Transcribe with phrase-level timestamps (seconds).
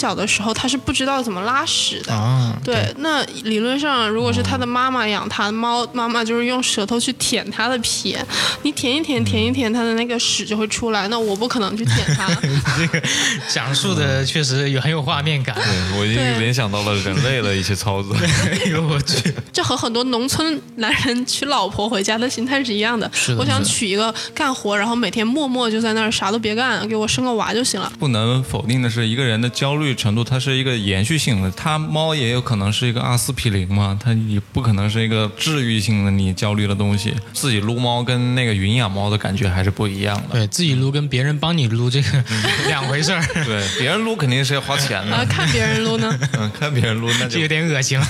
[0.00, 2.14] 小的时候，它是不知道怎么拉屎的。
[2.14, 8.16] 啊，对，那理论上，如果是它的妈妈养它，猫妈妈就是用舌头去舔它的皮，
[8.62, 11.06] 你舔一舔，舔一舔，它的那个屎就会出来。
[11.08, 12.26] 那我不可能去舔它。
[12.78, 13.02] 这个
[13.48, 15.54] 讲述的确实有很有画面感。
[15.54, 18.16] 对我已经联想到了人类的一些操作。
[18.16, 19.34] 哎呦我去！
[19.52, 23.10] 这和很多农村男人娶老婆回家的心态是一样的。
[23.12, 27.90] 是的我想娶一个干活，然后每天默默就在那儿啥都别干，给我生个娃就行了。
[27.98, 31.50] 不能否定的是，一个人的焦虑程度，它是一个延续性的。
[31.52, 37.14] 它猫也有可能是一个阿司匹林嘛，它也不可能是一个治愈性的你焦虑的东西。
[37.32, 40.34] 自己撸猫跟那个云养猫的感觉还是不一样的。
[40.34, 42.24] 对自己撸跟别人帮你撸这个
[42.68, 48.06] 两回事儿， 对，别人撸肯定是要花钱的啊，的，看别人撸呢，嗯，看别人撸那就这有点恶心了。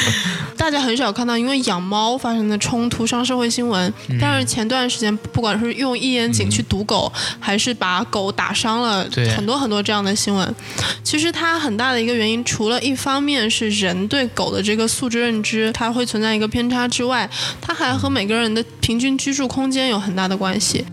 [0.70, 3.92] 大家很少看到因为养猫发生的冲突上社会新闻。
[4.20, 9.04] 但是前段时间，不管是用一眼井去毒狗，还是把狗打伤了，
[9.34, 10.54] 很多很多这样的新闻。
[11.02, 17.28] 其实它很大的一个原因，除了一方面是人对狗的这个素质认知，它会存在一个偏差之外，
[17.60, 20.84] 它还和每个人的平均居住空间有很大的关系。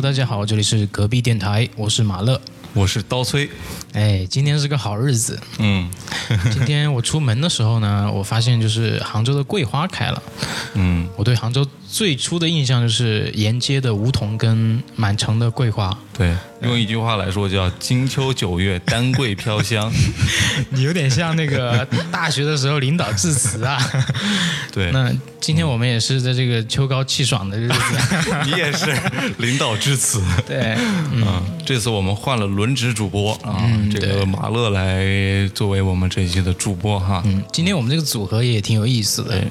[0.00, 2.40] 大家好，这里是隔壁电台，我是马乐。
[2.72, 3.50] 我是刀崔，
[3.92, 5.38] 哎，今天是个好日子。
[5.58, 5.88] 嗯
[6.52, 10.22] 今天我出门的时候呢，我发现就是杭州的桂花开了。
[10.74, 15.96] 嗯，我对杭州最初的印象就是沿街的梧桐跟满城的桂花。
[16.12, 19.90] 对，用一句话来说叫“金秋九月，丹桂飘香
[20.70, 23.78] 你有点像那个大学的时候领导致辞啊。
[24.74, 25.10] ”。对，那
[25.40, 27.74] 今天我们也是在这个秋高气爽的日子。
[28.44, 28.92] 你也是
[29.38, 30.20] 领导致辞。
[30.46, 30.76] 对，
[31.12, 37.22] 嗯，这次我们换了轮值主播啊，这个马乐来作为我们这一期的主播哈。
[37.26, 39.42] 嗯，今天我们这个组合也挺有意思的。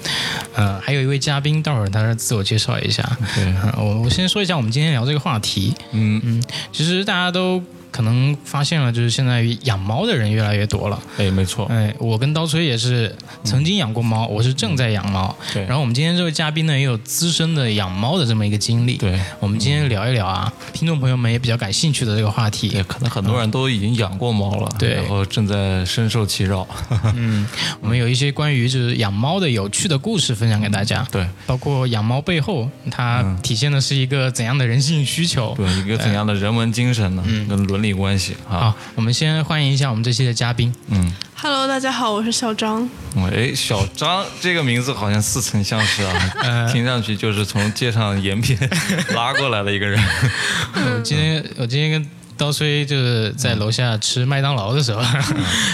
[0.56, 3.04] 呃，还有一位嘉宾，待会儿他自我介绍一下。
[3.36, 5.74] 对嗯我我先说一下我们今天聊这个话题。
[5.92, 7.62] 嗯嗯，其实大家都
[7.92, 11.00] 可能发现了，就是现在养猫的人越来越多了。
[11.18, 15.36] 哎，没错，哎，我跟刀崔也是曾经养过猫，我是正在养猫。
[15.54, 18.98] 对然后我们今天这位嘉宾呢，也有资深的养猫的这么一个经历。
[18.98, 22.68] 对，我们今天聊一聊啊，听众朋友们也比较感兴趣的这个话题。
[22.70, 26.68] 也可能很多人都已经养过猫了，对然后正在深受其扰。
[27.16, 27.48] 嗯，
[27.82, 31.06] 我们有一些关于就是养猫的有趣的故事分享给大家。
[31.12, 35.54] 对包括养猫背后它体现的是一个怎样的人性需求。
[35.56, 37.24] 对，一个怎样的人文精神呢？
[37.48, 38.74] 跟伦理关系啊？
[38.74, 40.74] 好，我们先欢迎一下我们这期的嘉宾。
[40.88, 42.90] 嗯，Hello，大家好，我是小张。
[43.32, 48.58] 哎，小张这个名字好像似曾相识啊， 听上去就是从街上沿边
[49.14, 50.04] 拉过来的一个人。
[50.74, 55.02] 我今天我今天跟刀崔就是在楼下吃麦当劳的时候，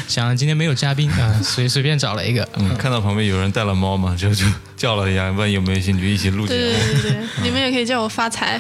[0.07, 2.47] 想今天没有嘉宾啊，随随便找了一个。
[2.55, 4.45] 嗯，看到旁边有人带了猫嘛，就就
[4.77, 6.79] 叫了一下，问有没有兴趣一起录节对目。
[6.79, 8.59] 对对对，你们也可以叫我发财，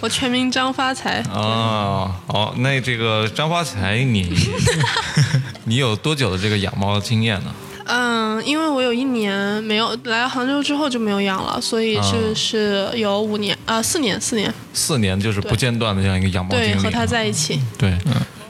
[0.00, 1.20] 我全名张发财。
[1.32, 4.34] 啊，好，那这个张发财，你
[5.64, 7.52] 你有多久的这个养猫经验呢？
[7.86, 16.90] 嗯，因为我有一年没有来杭州之后就没有养了，所以就、是有五年啊、四年四年，四年就是不间断的这样一个养猫经对，和。
[16.90, 17.60] 它在一起。
[17.78, 17.96] 对，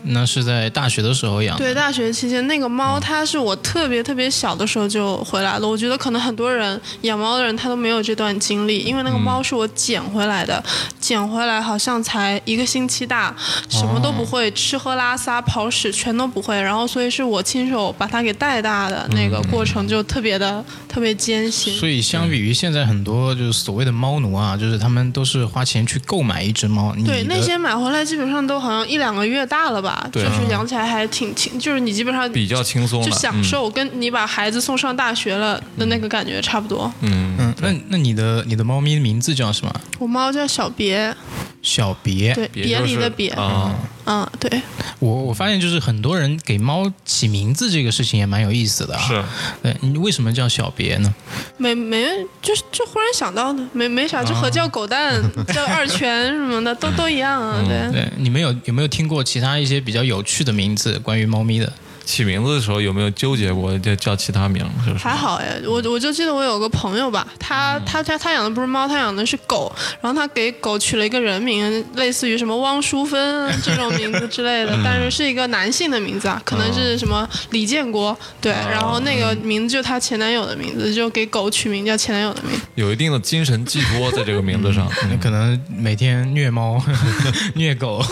[0.04, 1.64] 那是在大学的时候养的。
[1.64, 5.68] 对，大学期间那个猫，它是我特别特别小的时候就回来了。
[5.68, 10.62] 我觉得可能很多人养猫的人他都没有这段经历，因为那个猫是我捡回来的，
[11.00, 13.34] 捡回来好像才一个星期大，
[13.68, 16.60] 什么都不会，吃喝拉撒跑屎全都不会。
[16.60, 21.74] 然后所以是我亲手把它给带大的，那个过程就特别的特别艰辛。
[21.76, 26.94] 所以相比于现在很多就是所谓的猫奴啊，就是他们都是花钱去购买一只猫。
[27.04, 33.10] 对，那些买回来基本上都好像一两个月大了吧，就是养起来还挺轻，就是你基本上比较轻松就。
[33.12, 36.92] 享受，跟你把孩子送上大学了的那个感觉差不多。
[37.00, 39.72] 嗯，嗯，那那你的你的猫咪名字叫什么？
[39.98, 41.14] 我猫叫小别，
[41.62, 42.34] 小别。
[42.34, 44.01] 对，别离的别，啊，嗯，
[44.40, 44.60] 对，
[44.98, 49.00] 我我发现就是很多人给猫起名字这个事情也蛮有意思的啊。
[49.00, 49.24] 是。
[49.62, 51.14] 对，你为什么叫小别呢？
[51.56, 52.04] 没没
[52.40, 55.22] 就是就忽然想到的，没没啥，就和叫狗蛋、
[55.54, 57.92] 叫二泉什么的都都一样啊，对。
[57.92, 61.72] 对，你们有有没有听过其他一些比较有趣的名字关于猫咪的？
[62.04, 64.64] 起名字的时候有没有纠结过就叫其他名？
[64.84, 64.98] 是是？
[64.98, 82.62] 还好哎，我我就记得我有个朋友吧，他他他他养的不是猫，他养的是狗，然后他给狗取了一个人名，类似于什么汪淑芬这种名字之类的， 但是是一个男性的名字啊，可能是什么李建国，对，然后那个名字就是他前男友的名字，就给狗取名叫前男友的名字。
[82.74, 84.90] 有一定的精神寄托在这个名字上。
[85.10, 86.82] 那可能每天虐猫、
[87.54, 88.04] 虐狗。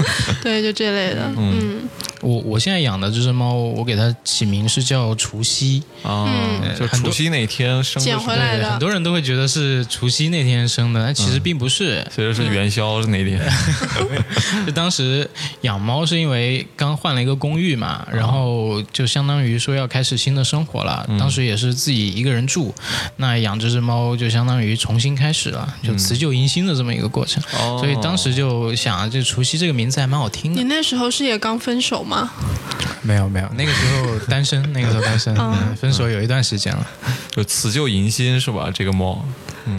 [0.42, 1.88] 对，就这类的，嗯，
[2.20, 6.28] 我我现在养的这只猫，我给它起名是叫除夕，啊，
[6.78, 12.06] 就除夕那天生的捡时候，对，回来的很多人都会觉得是除夕那天生的，但其实并不是。
[12.11, 13.40] 其实是元宵是那天。
[14.67, 15.28] 就当时
[15.62, 21.08] 养猫是因为刚换了一个公寓嘛，然后就相当于说要开始新的生活了。
[21.19, 22.75] 当时也是自己一个人住，
[23.16, 27.43] 那养这只猫就相当于重新开始了，就辞旧迎新的这么一个过程。
[27.58, 30.69] 哦所以当时就想，这除夕这个名字还蛮好听的你。
[30.69, 32.09] 那时候是也刚分手吗？
[33.02, 36.86] 没有没有，那个时候单身，那个时候单身，嗯分手有一段时间了。
[37.30, 38.70] 就辞旧迎新是吧？
[38.72, 39.24] 这个猫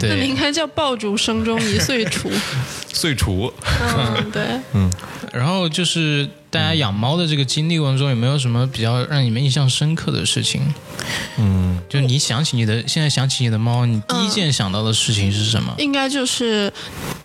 [0.00, 2.30] 那你应，该叫爆竹声中一岁除。
[2.92, 4.42] 岁除，嗯，对。
[4.74, 4.90] 嗯
[5.32, 10.60] 然后就是大家养猫的这个经历过程中，有没有什么比较让你们印象深刻的事情？
[11.38, 15.74] 嗯，就你想起你的，现在想起你的猫，你第一件想到的事情是什么？
[15.78, 16.70] 应该就是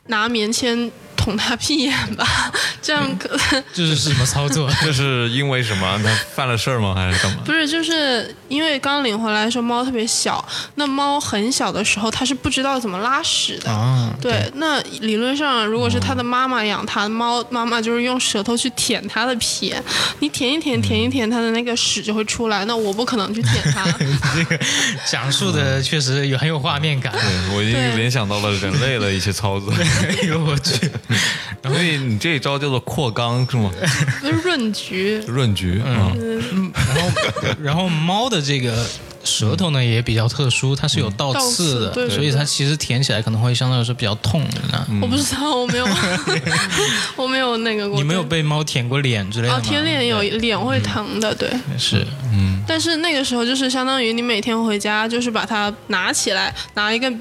[0.08, 0.90] 拿棉签
[1.28, 2.26] 捅他屁眼吧，
[2.82, 3.38] 这样可
[3.76, 4.72] 这是什么操作？
[4.82, 6.00] 这是因为什么？
[6.02, 6.96] 它犯了事儿吗？
[6.96, 7.40] 还是干嘛？
[7.44, 10.44] 不是，就是因为刚领回来的时候猫特别小，
[10.76, 13.70] 那猫很小的时候它是不知道怎么拉屎的。
[13.70, 19.76] 啊，对，那理论上，如果是它的妈妈养它，猫妈妈就是用舌头去舔它的屁，
[20.20, 22.64] 你舔一舔，舔一舔，它的那个屎就会出来。
[22.64, 23.84] 那我不可能去舔它，
[24.34, 24.58] 这个
[25.06, 27.12] 讲述的确实有很有画面感。
[27.12, 30.90] 对我已经联想到了人类的一些操作，哎呦我去！
[31.64, 33.72] 所以你这一招叫做扩肛是吗？
[34.44, 35.18] 润菊。
[35.28, 37.12] 润菊啊，然后，
[37.62, 38.86] 然后猫的这个
[39.28, 44.88] 舌头呢也比较特殊，它是有倒刺的，所以它其实舔起来可能会相对来说比较痛的。
[45.02, 45.88] 我不知道，我没有，
[47.18, 47.98] 我没有那个过。
[47.98, 49.60] 你没有被猫舔过脸之类的吗？
[49.60, 51.50] 哦，舔脸有脸会疼的，对。
[51.78, 57.12] 是，嗯但是那个时候就是相当于你每天回家就是把它拿起来，拿一个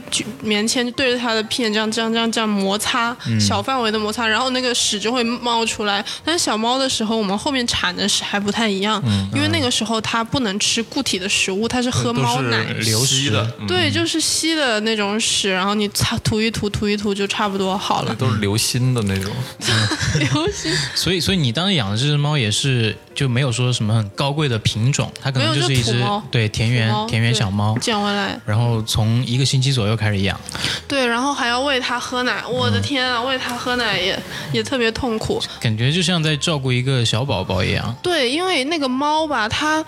[0.43, 6.05] 棉签对着它的屁眼这样这样这样这样摩擦，小范围的摩擦，然后那个屎就会冒出来。
[6.25, 9.01] 但是小猫的时候，我们后面铲的屎还不太一样，
[9.33, 12.65] 因为那个时候它不能吃固体的食物，它是喝猫奶。
[12.81, 18.15] 流失吸的，嗯对，就是稀的那种屎，然后你擦涂一涂，涂一涂就差不多好了。
[18.15, 19.33] 都是流心的那种。
[20.19, 27.77] 流心所以，所以你当时养的这只猫也是就没有说什么很高贵的品种，它可能就是一只对田园田园小猫。
[27.79, 30.39] 捡回来，然后从一个星期左右开始养，
[30.87, 34.19] 对，然后还要喂它喝奶，我嗯的天啊，喂它喝奶也
[34.53, 35.43] 也特别痛苦。
[35.61, 37.95] 感觉就像在照顾一个小宝宝一样。
[38.03, 39.85] 对，因为那个猫吧，它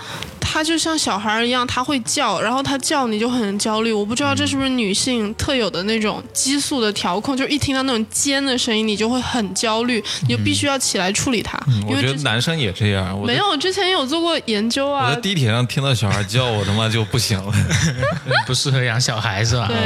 [0.51, 3.93] 它就像小孩一样，它会叫，然后它叫你就很焦虑。
[3.93, 11.61] 我不知道这是不是女性特有的那种激素的调控，就是一听到那种尖的声音，你就会很焦虑，你就必须要起来处理它。
[11.83, 13.19] 因我觉得男生也这样。
[13.21, 15.21] 我没有，之前有做过研究啊我在。
[15.21, 17.53] 地铁上听到小孩叫，我他妈就不行了。
[18.47, 19.69] 不适合养小孩是吧？
[19.69, 19.77] 对，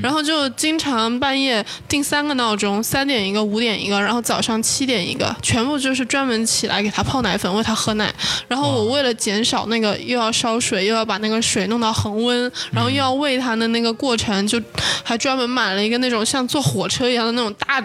[0.00, 8.14] 然后就经常半夜定三个闹钟，三点一个，五点一个，然后早上七点一个，全部就是专门起来给他泡奶粉，喂他喝奶。
[8.46, 14.60] 然后我为了减少那个个又要烧水，又要把那个水弄到恒温，然后又要喂它的那个过程，就
[15.02, 17.82] 还专门买了一个那种像坐火车一样的那种大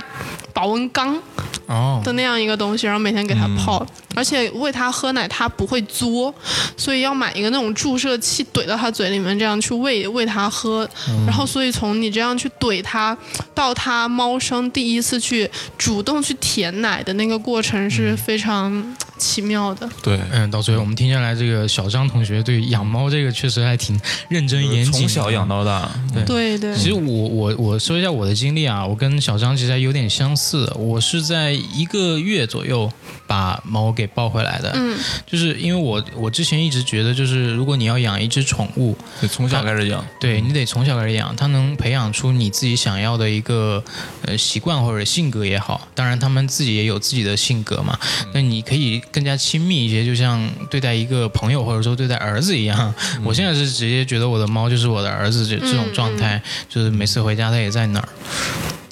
[0.54, 1.22] 保温缸。
[1.68, 6.34] 哦，的那样一个东西，然后每天给它泡，而且喂它喝奶，它不会作，
[6.78, 10.88] 所以要买一个那种注射器怼到它嘴里面，这样去喂喂它喝。
[11.26, 13.18] 然后，所以从你这样去怼它，
[13.54, 19.90] 到它猫生第一次去主动去舔奶的那个过程是非常奇妙的。
[20.04, 25.90] 对，嗯，到最后我们听下来，这个小张同学对养猫这个确实还挺认真严谨，从小养到大。
[26.14, 30.72] 对对对，其实我我我说一下我的经历啊，我跟小张其实还有点相似。
[30.76, 32.92] 我是在一个月左右
[33.28, 40.06] 把猫给抱回来的，嗯，就是因为我我之前一直觉得，就是如果你要养一只宠物，得从小开始养。
[40.20, 43.84] 对你得从小开始养，它能培养出你自己想要的一个
[44.24, 45.88] 呃习惯或者性格也好。
[45.94, 47.98] 当然，他们自己也有自己的性格嘛。
[48.34, 52.94] 那你可以更加亲密一些，就像对待一个朋友或者说对待儿子一样。
[53.24, 58.10] 我现在是直接觉得我的猫就是我的儿子这这种状态，就是每次回家它也在那儿。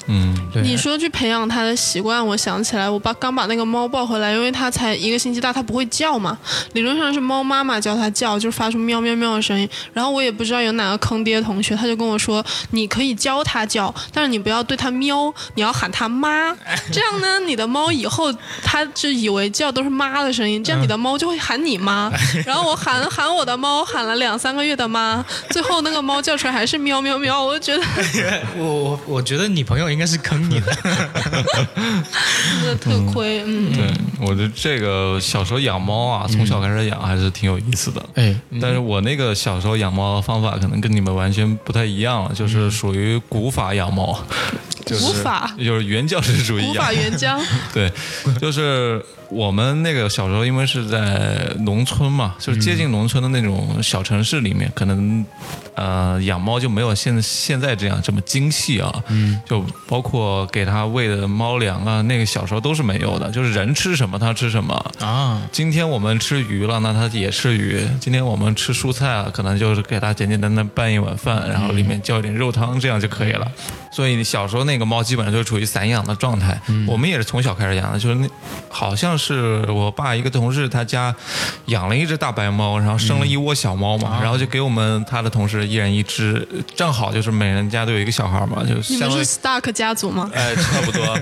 [0.06, 6.36] 嗯，对，你说去培养它的习惯，我想起来，我把刚把那个猫抱回来，因为它才一个星期大，它不会叫嘛。
[6.74, 9.68] 理论上是猫妈妈教它叫，就是发出喵喵喵的声音。
[9.92, 16.54] 然后我也不知道有哪个坑爹同学，他就跟我说，你可以教它叫，但是你不要对它喵，你要喊它妈。
[16.92, 18.32] 这样呢，你的猫以后
[18.62, 22.12] 它就以为叫都是妈的声音，这样你的猫就会喊你妈。
[22.44, 27.82] 然后我喊喊我的猫，喊了两三个月的妈，最后那个猫叫出来还是喵喵喵，我就觉得
[28.58, 30.74] 我我我觉得你朋友应该是坑你的。
[30.74, 33.72] 真 的特亏，嗯。
[33.72, 38.04] 对，我觉得这个小时候养猫啊，从小开始养还是挺有意思的。
[38.16, 44.18] 哎，但是我那个小时候养猫的方法可能跟你们完全不太一样了，就是属于古法养猫，
[44.84, 45.24] 就是
[45.64, 46.92] 就是原教旨主义养古法。
[46.92, 47.40] 原浆。
[47.72, 47.90] 对，
[48.40, 55.24] 就是我们那个小时候因为是在农村嘛，就是接近农村的那种小城市里面，可能
[55.74, 58.92] 呃养猫就没有现现在这样这么精细啊。
[59.08, 64.74] 嗯，就包括给它喂的猫粮啊，那个小时候都是没有的，就是人吃什么它吃什么。
[65.00, 73.50] 啊，今天我们吃鱼了，那它也吃鱼；今天我们吃蔬菜啊，可能就是给它简简单单拌一碗饭，然后里面浇一点肉汤，这样就可以了。
[73.90, 76.60] 所以小时候那个猫基本上就是处于散养的状态。
[76.86, 78.28] 我们也是从小开始养的，就是那
[78.68, 81.14] 好像是我爸一个同事他家
[81.66, 90.30] 养了一只大白猫，然后生了一窝小猫嘛，然后就给我们他的同事一人一只，正好就是每人家都有一个小孩嘛，就相当于你们是 Stark 家族吗？
[90.34, 91.18] 哎，差不多，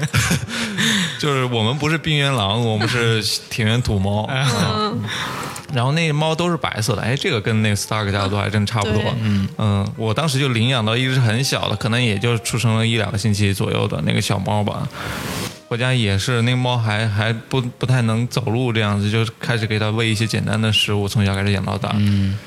[1.19, 4.29] 就是我们不是冰原狼，我们是 田园土猫。
[4.31, 5.03] 嗯
[5.73, 9.13] 然后那猫都是白色的，哎，这个跟那个 Stark 家族还真差不多对。
[9.59, 14.87] 嗯我当时就领养到一只很小的，可能也就出生了一两个星期左右的那个小猫吧。
[15.69, 21.91] 我家也是，那个猫还还不不太能走路，这样子就开始给它喂一些简单的食物，从小开始养到大。
[21.95, 22.39] 嗯，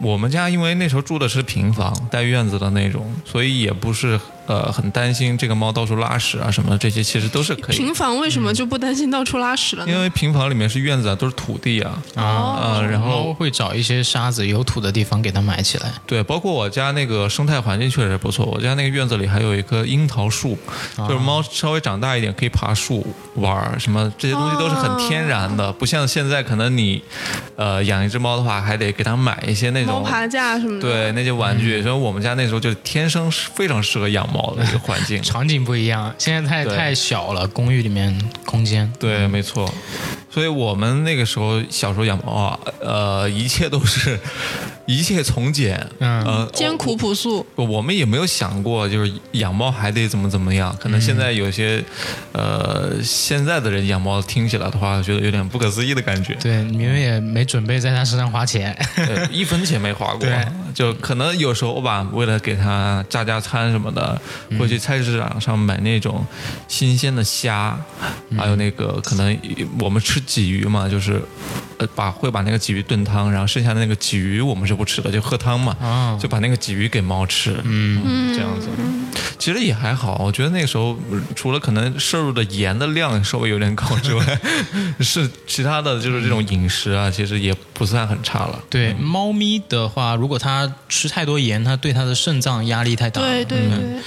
[0.00, 7.76] 我们家因为那时候住的是平房，带院子的那种，所以也不是呃很担心这个猫到处拉屎啊什么的，这些其实都是可以。
[7.76, 9.92] 平房为什么就不担心到处拉屎了呢？
[9.92, 15.92] 因为平房里面是院子啊，都是土地啊，啊，呃，然后猫会找一些沙子、有土的地方给它埋起来。
[16.06, 18.44] 对，包括我家那个生态环境确实不错。
[18.46, 20.58] 我家那个院子里还有一棵樱桃树，
[20.96, 27.02] 就是猫稍微长大一点可以爬树玩儿，什么这些东西都是很天然的，不像现在可能你，
[27.56, 29.94] 呃，养一只猫的话还得给它买一些那种。
[29.94, 30.84] 猫爬架什么的。
[30.84, 35.22] 对那些玩具，所以我们家那时候就天生非常适合养猫的一个环境。
[35.22, 38.12] 场景不一样，现在太太小了，公寓里面
[38.44, 38.92] 空间。
[38.98, 39.72] 对，没错。
[40.28, 44.18] 所以我们那个时候小时候养猫啊，呃，一切都是
[44.86, 47.44] 一切从简，嗯呃，艰苦朴素。
[47.54, 50.76] 我我们也没有想过，就是养猫还得怎么怎么样。
[50.80, 51.82] 可能现在有些，
[52.32, 56.34] 呃，现在的人养猫听起来的话，觉得有点不可思议的感觉。
[56.34, 58.76] 对，你们也没准备在它身上花钱。
[58.96, 64.20] 对， 一分钱没花过对，就可能有时候吧，为了给它加加餐什么的，
[64.58, 66.24] 会去菜市场上买那种
[66.68, 67.78] 新鲜的虾，
[68.36, 69.36] 还有那个可能
[69.80, 71.22] 我们吃鲫鱼嘛，就是
[71.78, 78.68] 呃把会把那个鲫鱼炖汤，然后剩下的那个鲫鱼我们是不吃的，就喝汤嘛，哦就把那个鲫鱼给猫吃，嗯，这样子。
[79.38, 84.40] 其实也还好，我觉得那个时候呃除了可能摄入的盐的量稍微有点高之外，
[85.00, 88.62] 是其他的就是这种饮食啊，其实也不算很差了。
[88.70, 93.20] 对，猫咪的话，如果它吃太多盐，它对它的肾脏压力太大。
[93.20, 94.00] 对对对，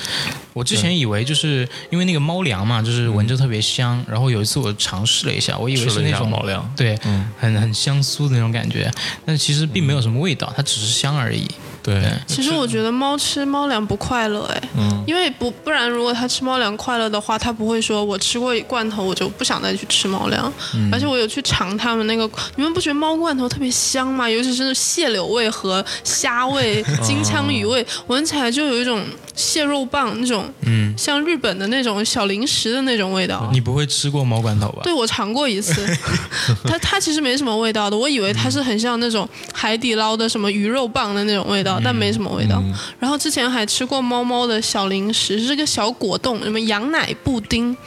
[0.53, 8.91] 我之前以为就是因为那个猫粮嘛，就是闻着特别香，然后有一次我尝试了一下，我以为是那种猫粮对，嗯很很香酥的那种感觉，
[9.25, 11.47] 但其实并没有什么味道，它只是香而已。
[11.83, 20.51] 对，其实我觉得猫吃猫粮不快乐哎，嗯因为不不然如果它吃猫粮快乐的话，它不会说我吃过罐头我就不想再去吃猫粮。
[20.75, 24.29] 嗯而且我有去尝它们那个，你们不觉得猫罐头特别香吗？
[24.29, 29.01] 尤其是蟹柳味和虾味、金枪鱼味，闻起来就有一种
[29.37, 33.47] 蟹肉棒那种，嗯，像日本的那种小零食的那种味道。
[33.53, 34.81] 你不会吃过猫罐头吧？
[34.83, 35.87] 对，我尝过一次，
[36.65, 42.61] 它它其实没什么味道的，我以为它是很像那种海底捞的什么鱼肉棒的那种味道，但没什么味道。
[42.99, 47.77] 然后之前还吃过猫猫的小零食，是个小果冻，什么羊奶布丁，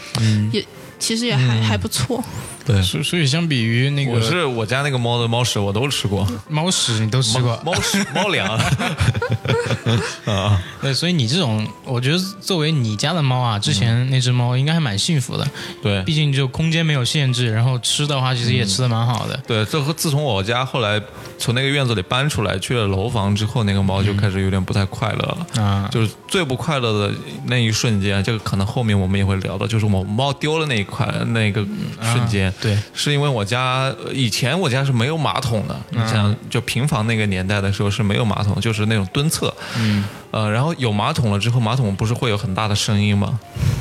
[0.53, 0.65] 也
[1.01, 2.23] 其实也还、还不错。
[2.71, 7.61] 对，所所以相比于那个我是我家那个猫的猫屎我都吃过， 猫屎，你都吃过。
[7.65, 8.49] 猫屎 猫粮
[10.27, 15.47] 啊，对，所以你这种，我觉得作为你家的猫啊，之前那只猫应该还蛮幸福的，
[15.83, 19.37] 对毕竟就空间没有限制，然后吃的话其实也吃的蛮好的。
[19.47, 21.01] 对，这和自从我家后来
[21.39, 25.47] 从那个院子里搬出来去了楼房之后，那个猫就开始有点不太快乐了。
[25.63, 27.15] 啊，就是最不快乐的
[27.47, 31.67] 那一瞬间，这个可能后面我们也会聊到，就是我猫丢了那一块那个
[32.13, 32.47] 瞬间。
[32.49, 39.55] 啊对，是因为我家呃以前我家是没有马桶的，你想就平房那个年代的时候是没有马桶，就是那种蹲厕。
[39.79, 40.05] 嗯。
[40.33, 43.37] 呃，然后有马桶了之后，马桶不是会有很大的声音吗？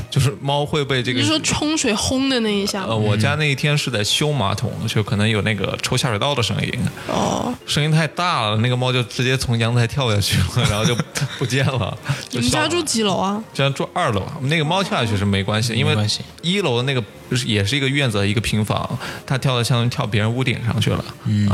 [0.09, 2.87] 就是猫会被这个你是说冲水轰的那一下吗？
[2.89, 6.73] 呃，我家那一天是在修马桶，就可能有那个抽下水道的声音，
[7.07, 10.97] 哦，声音太大了，那个猫就直接从阳台跳下去了， 然后就
[11.37, 11.95] 不见了。
[12.31, 13.39] 你们家住几楼啊？
[13.53, 15.95] 家住二楼，那个猫跳下去是没关系，因为
[16.41, 17.03] 一楼那个
[17.45, 21.49] 也是一个院子，一个平房，他跳的相当于跳别人屋顶上去了，嗯，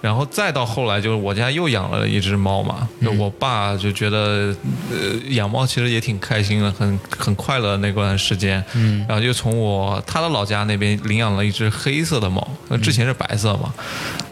[0.00, 4.54] 然后再到后来，就是我家又养了一只猫嘛，就我爸就觉得，
[4.92, 13.74] 呃，养猫其实也挺开心的，很很快乐那段时间，嗯，然后就从我他的老家那边领养了一只黑色的猫，呃之前是白色嘛。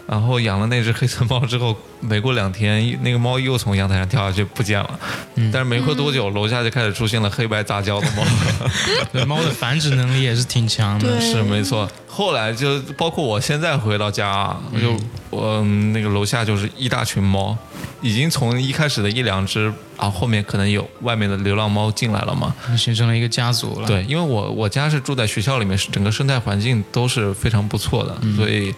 [0.07, 4.99] 然后养了那只黑色猫之后，没过两天，那个猫又从阳台上跳下去不见了。
[5.51, 8.23] 但是没过多久，楼下就开始出现了黑白杂交的猫。
[9.11, 11.17] 对猫的繁殖能力也是挺强的。
[11.17, 11.89] 对是没错。
[12.07, 14.95] 后来就包括我现在回到家，我就
[15.29, 17.57] 我、嗯那个楼下就是一大群猫，
[18.01, 22.55] 已经从一开始的一两只啊，后面可能有外面的流浪猫进来了嘛。
[22.77, 28.73] 形成了一个家族了。，对，因为我我家是住在学校里面，是整个生态环境都是非常不错的，所以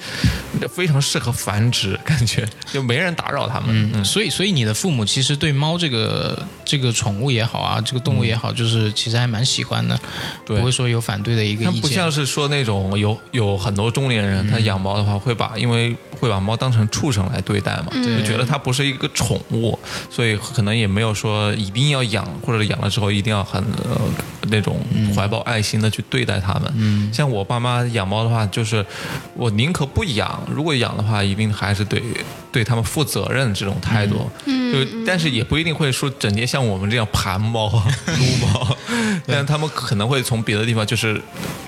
[0.70, 3.92] 非常适合繁殖，感觉就没人打扰它们。
[3.94, 10.00] 嗯，所以所以你的父母其实对猫这个这个宠物也好啊，这个动物也好，就是其实还蛮喜欢的，
[10.46, 11.76] 对不会说有反对的一个意见。
[11.76, 19.78] 它不像是说那种有有很多中年人，他养猫的话会把因为会把猫当成畜生来对待嘛，就觉得它不是一个宠物，
[20.10, 24.00] 所以可能也没有说一定要养，或者养了之后一定要很呃
[24.50, 24.80] 那种
[25.16, 26.74] 怀抱爱心的去对待它们。
[26.76, 28.86] 嗯，像我爸妈养猫的话，就是
[29.34, 32.02] 我宁可不养，如果养的话，一定还是对
[32.52, 34.30] 对他们负责任这种态度。
[34.46, 38.78] 嗯，就但是也不一定会说整天像我们这样盘猫、撸猫，
[39.28, 41.22] 但他们可能会从别的地方就是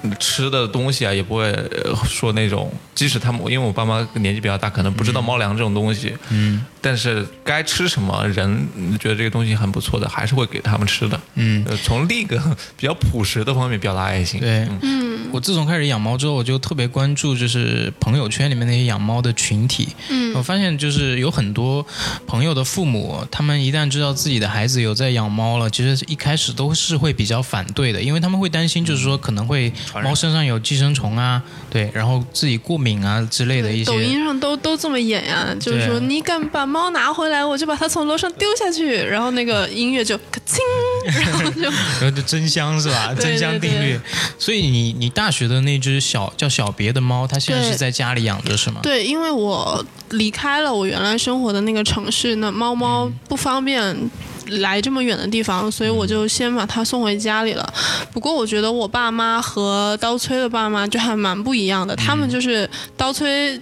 [0.03, 8.67] 嗯吃的东西啊，也不会呃说那种，即使他们因为我爸妈年纪比较大，可能不知道猫粮这种东西，嗯，但是该吃什么，人
[8.99, 11.19] 觉得这个东西很不错的，还是会给他们吃的。
[11.35, 12.37] 嗯，呃从另一个
[12.77, 14.39] 比较朴实的方面表达爱心。
[14.39, 19.89] 对，嗯，我自从开始养猫之后，我就特别关注就是朋友圈里面那些养猫的群体。
[20.09, 21.85] 嗯，我发现就是有很多
[22.25, 29.71] 朋友的父母，他们一旦知道自己的孩子有在养猫了，其实一开始都是会比较反对的，因为他们会担心，就是说可能会
[30.03, 33.91] 猫身上有寄生虫啊，对，然后自己过敏啊之类的一些。
[33.91, 40.59] 抖音上都都这么演呀、就是说你敢把猫拿回来，我就把它从楼上丢下去，然后那个音乐就咔嚓，
[41.05, 43.13] 然后就然后就真香是吧？
[43.19, 43.99] 真香定律对。
[44.37, 48.79] 所以你你大学的那只小叫小别的猫，它现在是在家里养着是吗？
[48.83, 54.09] 对，因为我离开了我原来生活的那个城市，那猫猫不方便。
[54.53, 57.71] 来这么远的地方，所以我就先把它送回家里了。
[58.11, 62.67] 不过我觉得我爸妈和刀崔的爸妈就还蛮不一样的，他们就是
[62.97, 63.61] 刀崔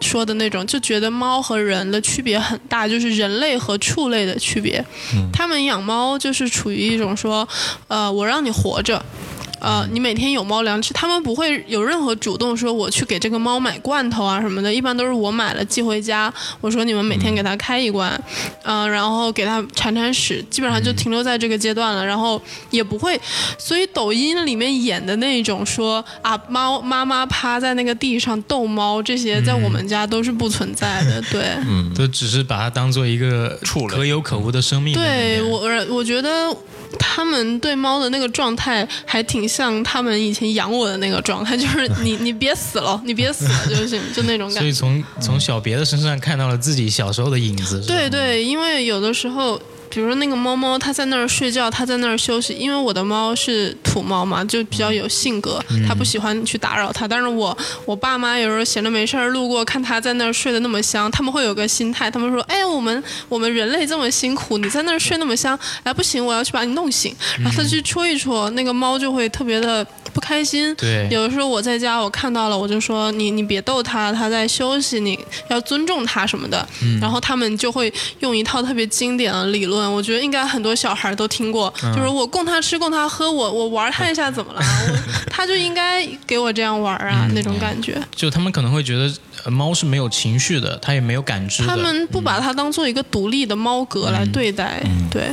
[0.00, 4.84] 说的那种，就觉得猫和人的区别很大，就是人类和畜类的区别。
[5.32, 7.48] 他们养猫就是处于一种说，
[7.88, 9.04] 呃，我让你活着。
[9.60, 18.20] 呃，你每天有猫粮吃，他们不会有任何主动说我去给这个猫买罐头啊什么的，一般都是我买了寄回家，我说你们每天给它开一罐，
[18.64, 22.40] 嗯、然后给它铲铲屎，基本上就停留在这个阶段了，然后
[22.70, 23.20] 也不会，
[23.58, 31.42] 所以抖音里面演的那种说啊猫妈妈趴在那个地上逗猫这些，在我们家都是不存在的， 对。
[31.66, 34.94] 嗯都只是把它当做一个可有可无的生命。
[34.94, 36.54] 对我，我觉得
[36.98, 44.72] 他们对猫的那个状态还挺像他们以前养我的那个状态，就是 你你别死了，你别死了就行，就那种感觉所以。
[44.72, 47.80] 从从小别的身上看到了自己小时候的影子。
[47.86, 49.60] 对对，因为有的时候。
[49.90, 52.54] 比如说那个猫猫，它在那儿睡觉，它在那儿休息。
[52.54, 57.06] 因为我的猫是土猫嘛，就比较有性格，它不喜欢去打扰它。
[57.06, 70.74] 但是我我爸妈有时候闲着没事儿路过，看它在那儿睡得那么香，他们会有个心态，他们说：“哎，我们我们人类这么辛苦，你在那儿睡那么香，哎不行，我要去把你弄醒。”然后他去戳一戳，那个猫就会特别的不开心。
[70.76, 76.66] 对有的时候我在家，我看到了，我就说你你别逗它，它在休息，你要尊重它什么的。
[77.00, 84.60] 然后他们就会用一套特别经典的理论，我觉得应该很多小孩都听过，就是我供他吃，供他喝，我我玩他一下怎么了？
[84.60, 84.98] 我
[85.30, 88.00] 它就应该给我这样玩啊，那种感觉。
[88.14, 89.12] 就他们可能会觉得
[89.44, 91.68] 呃猫是没有情绪的，它也没有感知的。
[91.68, 95.28] 他们不把它当做一个独立的猫格来对待，对。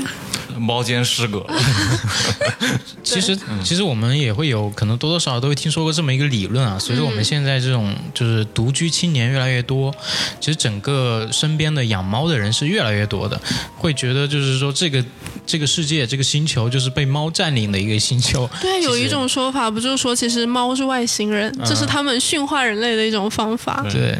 [0.57, 1.45] 猫间失格，
[3.03, 6.77] 其实其实我们也会有可能多多少少都会听说过这么一个理论啊。
[6.79, 9.93] 随着我们现在这种就是独居青年越来越多，
[10.39, 13.39] 其实整个身边的养猫的人是越来越多的，
[13.77, 15.03] 会觉得就是说这个
[15.45, 18.49] 这个世界这个星球就是被猫占领的一个星球。
[18.61, 23.85] 对，有一种说法不就是说，其实猫是外星人，这是他们驯化人类的一种方法。
[23.91, 24.17] 对，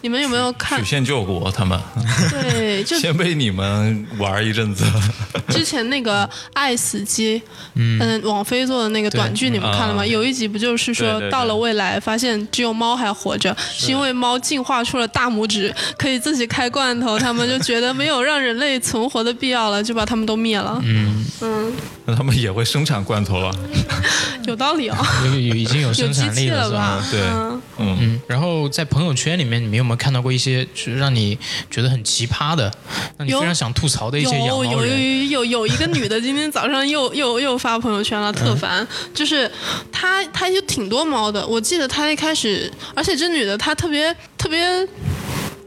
[0.00, 0.84] 你们有没有看曲？
[0.84, 1.78] 线救国，他们
[2.30, 4.84] 对，就 先被你们玩一阵子。
[5.58, 7.40] 之前那个《爱死机》，
[7.74, 10.02] 嗯，网飞做的那个短剧，你们看了吗？
[10.02, 10.06] 啊。
[10.06, 13.90] 有一集不就是说到了未来，发现只有猫还活着，是。
[13.90, 20.80] 因为猫进化出了大拇指，可以自己开罐头，他们就觉得没有让人类存活的必要了，就把他们都灭了。
[20.84, 21.24] 嗯
[22.08, 23.54] 那他们也会生产罐头了。
[24.48, 27.04] 有道理哦，有有已经有有生产力了，是吧？
[27.10, 31.38] 对嗯嗯，嗯，然后在朋友圈里面，你们有没有看到过一些就是让你
[31.70, 32.72] 觉得很奇葩的，
[33.18, 35.28] 让你非常想吐槽的一些养有有猫人？
[35.28, 38.86] 有有有一个女的，今天早上又又又发朋友圈了，特烦。
[39.12, 39.50] 就是
[39.92, 44.64] 她她有挺多猫的，我记得她一开始，而且这女的她特别特别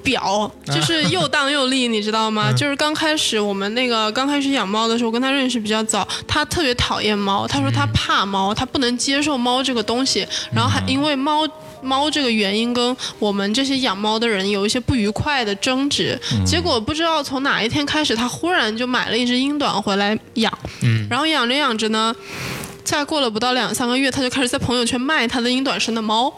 [0.04, 2.52] 表，就是又当又立，你知道吗？
[2.52, 11.48] 就是刚开始我们那个刚开始养猫的时候，我跟他认识比较早，他特别讨厌猫，他说他怕猫，他不能接受猫这个东西，然后还因为猫。
[11.84, 20.56] 猫这个原因跟我们这些养猫的人有一些不愉快的争执，结果不知道从哪一天开始，他忽然就买了一只英短回来养，
[21.10, 22.16] 然后养着养着呢。
[22.84, 26.32] 再过了不到两三个月，他就开始在朋友圈卖他的英短生的猫，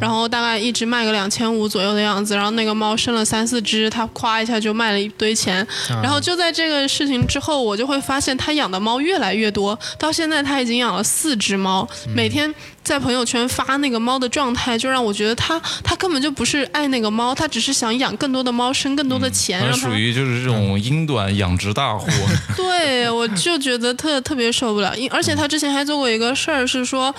[0.00, 5.66] 然后大概一只卖个两千五左右的样子，然后那个猫生了三四只，他夸一下就卖了一堆钱，
[6.02, 12.52] 然后就在这个事情之后，我就会发现他养的猫越来越多，到现在他已经养了四只猫，每天
[12.86, 22.08] 在朋友圈发那个猫的状态，就让我觉得他他根本就不是爱那个猫，他只是想养更多的猫，生更多的钱，让属于就是这种英短养殖大户。
[22.56, 27.12] 对，我就觉得特特别受不了，因而且他之前还做过一个事儿，是说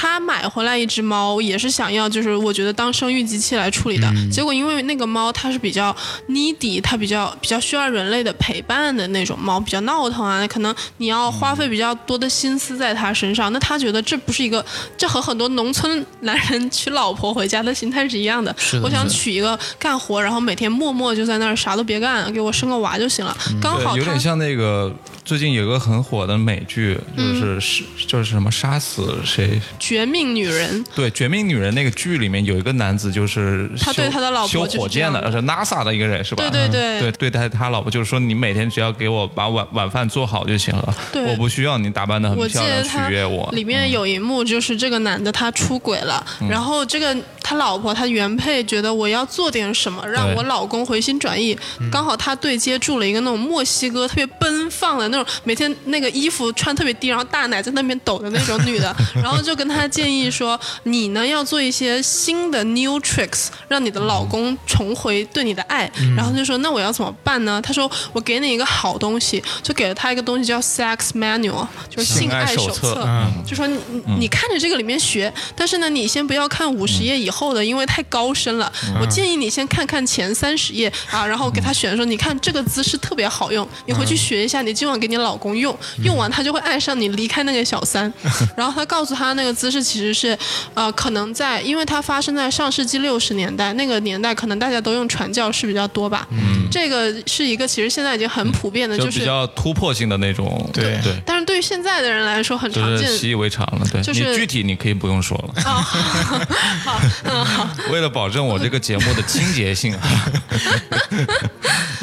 [0.00, 5.94] 他买回来一只猫，也是想要就是我觉得当生育机器来处理的，结果因为那个猫它是比较
[6.26, 14.64] needy，它比较比较需要人类的陪伴的那种猫，比较闹腾啊，可能你要花费比较多的心思在它身上，那他觉得这不是一个，
[14.96, 18.56] 这和很多农村男人娶老婆回家的心态 是一样的。
[18.82, 24.90] 我想娶一个干活，然后每天默默就在那儿啥都别干，给我生个娃就行了，刚好有点像那个。
[25.22, 29.60] 最近有个很火的美剧，就是是就是什么杀死谁？
[29.90, 30.84] 绝命女人。
[30.94, 36.48] 对，绝命女人那个剧里面有一个男子，就是他对他的老婆修火箭的，是 NASA 的一个人，是吧？
[36.48, 37.00] 对对对。
[37.00, 40.94] 对对待他老婆就是说，你每天只要给我把晚晚饭做好就行了，
[41.26, 43.50] 我不需要你打扮的很漂亮取悦我。
[43.52, 51.58] 里面有一幕就是这个男的他出轨了，然后这个他老婆他原配觉得我要做点什么让我老公回心转意，
[51.90, 55.26] 刚好他对接住了一个那种墨西哥特别奔放的那种。
[55.42, 73.06] 每天那个衣服穿特别低，然后大奶在那边抖的那种女的， 然后就跟他建议说：“你呢要做一些新的 new tricks，让你的老公重回对你的爱。”然后就说：“那我要怎么办呢？”他说：“我给你一个好东西，就给了他一个东西叫 sex manual，就是性爱手册。
[73.46, 73.78] 就说你
[74.18, 78.72] 你看着这个里面学，但是呢，你先不要看五十页以后的，因为太高深了。
[78.98, 88.02] 我建议你先看看前三十页啊，然后给他选说：你看这个姿势特别好用，你回去学一下，你今晚给。”你老公用用完，他就会爱上你，离开那个小三。
[88.56, 90.36] 然后他告诉他，那个姿势其实是，
[90.74, 96.26] 呃，可能在，因为它发生在上世纪六十年代，那个年代可能大家都用传教士比较多吧。
[96.30, 100.68] 嗯，这个是一个其实现在已经很普遍的，就是比较突破性的那种。
[100.72, 101.20] 对对。
[101.24, 103.86] 但是对于现在的人来说，很常见，习以为常了。
[103.90, 105.62] 对，就是具体你可以不用说了。
[105.62, 107.68] 好，嗯好。
[107.90, 109.96] 为了保证我这个节目的清洁性。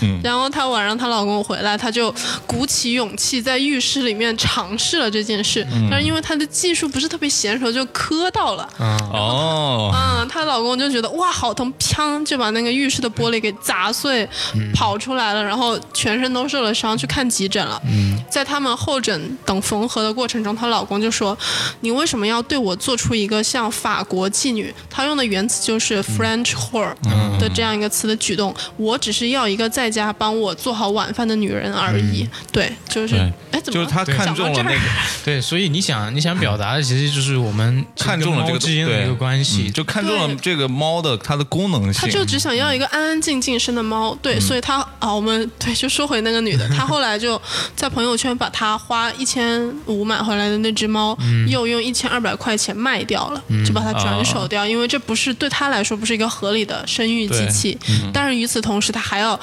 [0.02, 0.20] 嗯。
[0.24, 2.14] 然后她晚上她老公回来，她就
[2.46, 2.88] 鼓起。
[2.98, 8.68] 勇气在浴室里面尝试了这件事，但是因为她的技术不是特别娴熟，就磕到了。
[8.80, 14.28] 哦，嗯，她老公就觉得哇好疼，砰就把那个浴室的玻璃给砸碎，
[14.74, 17.82] 跑出来了，然后全身都受了伤，去看急诊了。
[18.30, 21.38] 在他们候诊等缝合的过程中，她老公就说
[21.82, 24.74] ：“你为什么要对我做出一个像法国妓女？
[24.90, 26.94] 她用的原词就是 French whore
[27.40, 28.54] 的这样一个词的举动。
[28.78, 32.72] 我只是要一个在家帮我做好晚饭的女人而已。”对。
[32.90, 33.16] 就是，
[33.52, 34.80] 哎，怎么就是他看中了那个，
[35.24, 42.02] 对，所以你想，你想表达的其实就是我们看中了这个之间的一个关系，就看中了这个猫的它的功能性。
[42.02, 47.40] 他就只想要一个安安静静生的猫，对，所以他啊，我们对，就说回那个女的， 她后来就
[47.76, 51.16] 在朋友圈把她花一千五买回来的那只猫，
[51.48, 57.78] 又用一千二百块钱卖掉了，就把它转手掉，因为这不是对她来说不是一个合理的生育机器。
[58.14, 59.40] 但是与此同时，他还要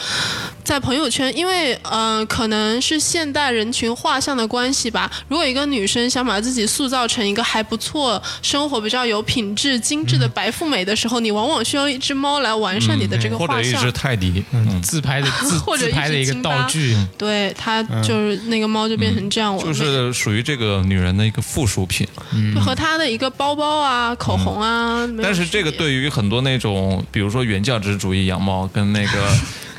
[0.62, 5.10] 在朋友圈，因为呃，可能是现代人群画像的关系吧。
[5.28, 13.56] 如果一个女生想把自己塑造成一个还不错、生活比较有品质、精致的白富美的时候，你往往需要一只猫来完善你的这个画像。
[13.56, 14.42] 或者一只泰迪，
[14.82, 16.96] 自拍的自 自拍的一个道具。
[17.18, 19.58] 对，它就是那个猫就变成这样。
[19.58, 22.06] 就是属于这个女人的一个附属品，
[22.54, 25.06] 就和她的一个包包啊、口红啊。
[25.22, 29.10] 但是这个对于很多那种，比如说原教旨主义养猫跟那个。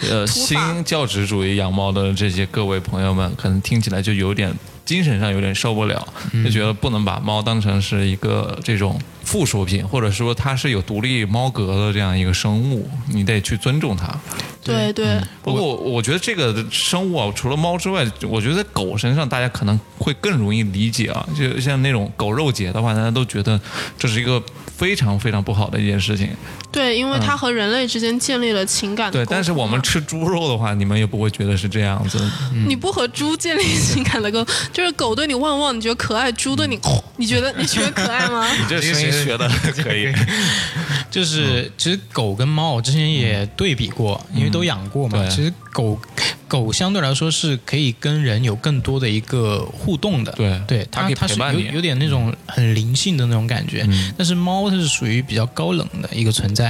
[0.09, 4.53] 呃，新教旨主义养猫的这些各位朋友们，可能听起来就有点
[4.83, 6.05] 精神上有点受不了，
[6.43, 14.13] 就觉得不能把猫当成是一个这种附属品，或者说它是有独立猫格的这样一个生物，你得去尊重它。
[14.61, 15.17] 对对。
[15.41, 23.59] 不过我觉得这个生物啊，除了猫之外，我觉得在狗身上大家可能会更容易理解啊，就像那种狗肉节的话，大家都觉得
[23.97, 24.43] 这是一个。
[24.75, 26.27] 非常非常不好的一件事情。
[26.75, 29.11] 对，因为它和人类之间建立了情感。
[29.11, 32.19] 对，但是我们吃猪肉的话，你们也不会觉得是这样子。
[32.67, 36.77] 你不和猪建立情感的沟， 就是狗对你汪汪，你觉得可爱；猪对你，
[37.17, 38.45] 你觉得你觉得可爱吗？
[38.51, 39.49] 你这声音学的
[39.81, 40.13] 可以。
[41.09, 45.17] 就是其实狗跟猫，我之前也对比过，因为都养过嘛。
[45.19, 45.97] 对其实狗
[46.47, 53.85] 狗相对来说是可以跟人有更多的一个互动的，对对，它可以它它是陪伴有有点那种很灵性的那种感觉。
[53.89, 56.64] 嗯但是猫它是属于比较高冷的一个存在，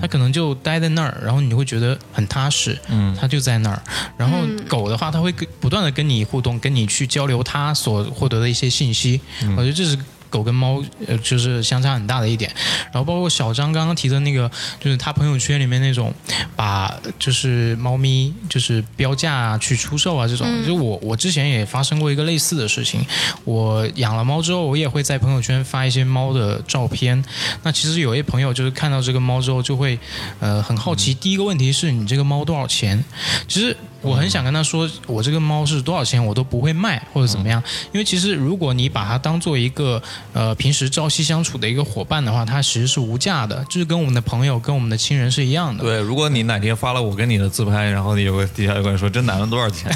[0.00, 3.82] 它可能就待在那儿，然后你会觉得很踏实，嗯它就在那儿。
[4.16, 9.20] 然后狗的话，它会跟不断的跟你互动，跟你去交流它所获得的一些信息。
[9.42, 9.96] 嗯我觉得这是。
[10.30, 12.50] 狗跟猫，呃，就是相差很大的一点。
[12.84, 16.14] 然后包括小张刚刚提的那个，就是他朋友圈里面那种
[16.56, 23.04] 把就是猫咪就是标价啊去出售啊这种，就我我之前也发生过一个类似的事情。
[23.44, 27.22] 我养了猫之后，我也会在朋友圈发一些猫的照片。
[27.62, 29.98] 那其实有些朋友就是看到这个猫之后，就会
[30.38, 31.12] 呃很好奇。
[31.12, 33.04] 第一个问题是你这个猫多少钱？
[33.48, 37.62] 其实我很想跟他说，我这个猫是多少钱，我都不会卖或者怎么样。
[37.92, 45.84] 因为其实如果你把它当做一个呃平时朝夕相处的一个伙伴的话，它其实是无价的，就是跟我们的朋友、跟我们的亲人是一样的。
[45.84, 49.90] 对，如果你哪天发了我跟你的自拍，然后你有个底下有个人说这男的多少钱，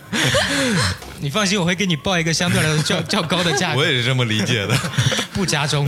[1.20, 4.76] 你放心，我会给你报一个相对来说较较高的价格，我也是这么理解的。
[5.32, 5.84] 不加钟，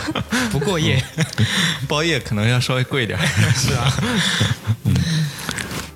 [0.52, 1.02] 不过夜。
[1.88, 3.18] 包夜可能要稍微贵点。
[3.54, 3.92] 是啊。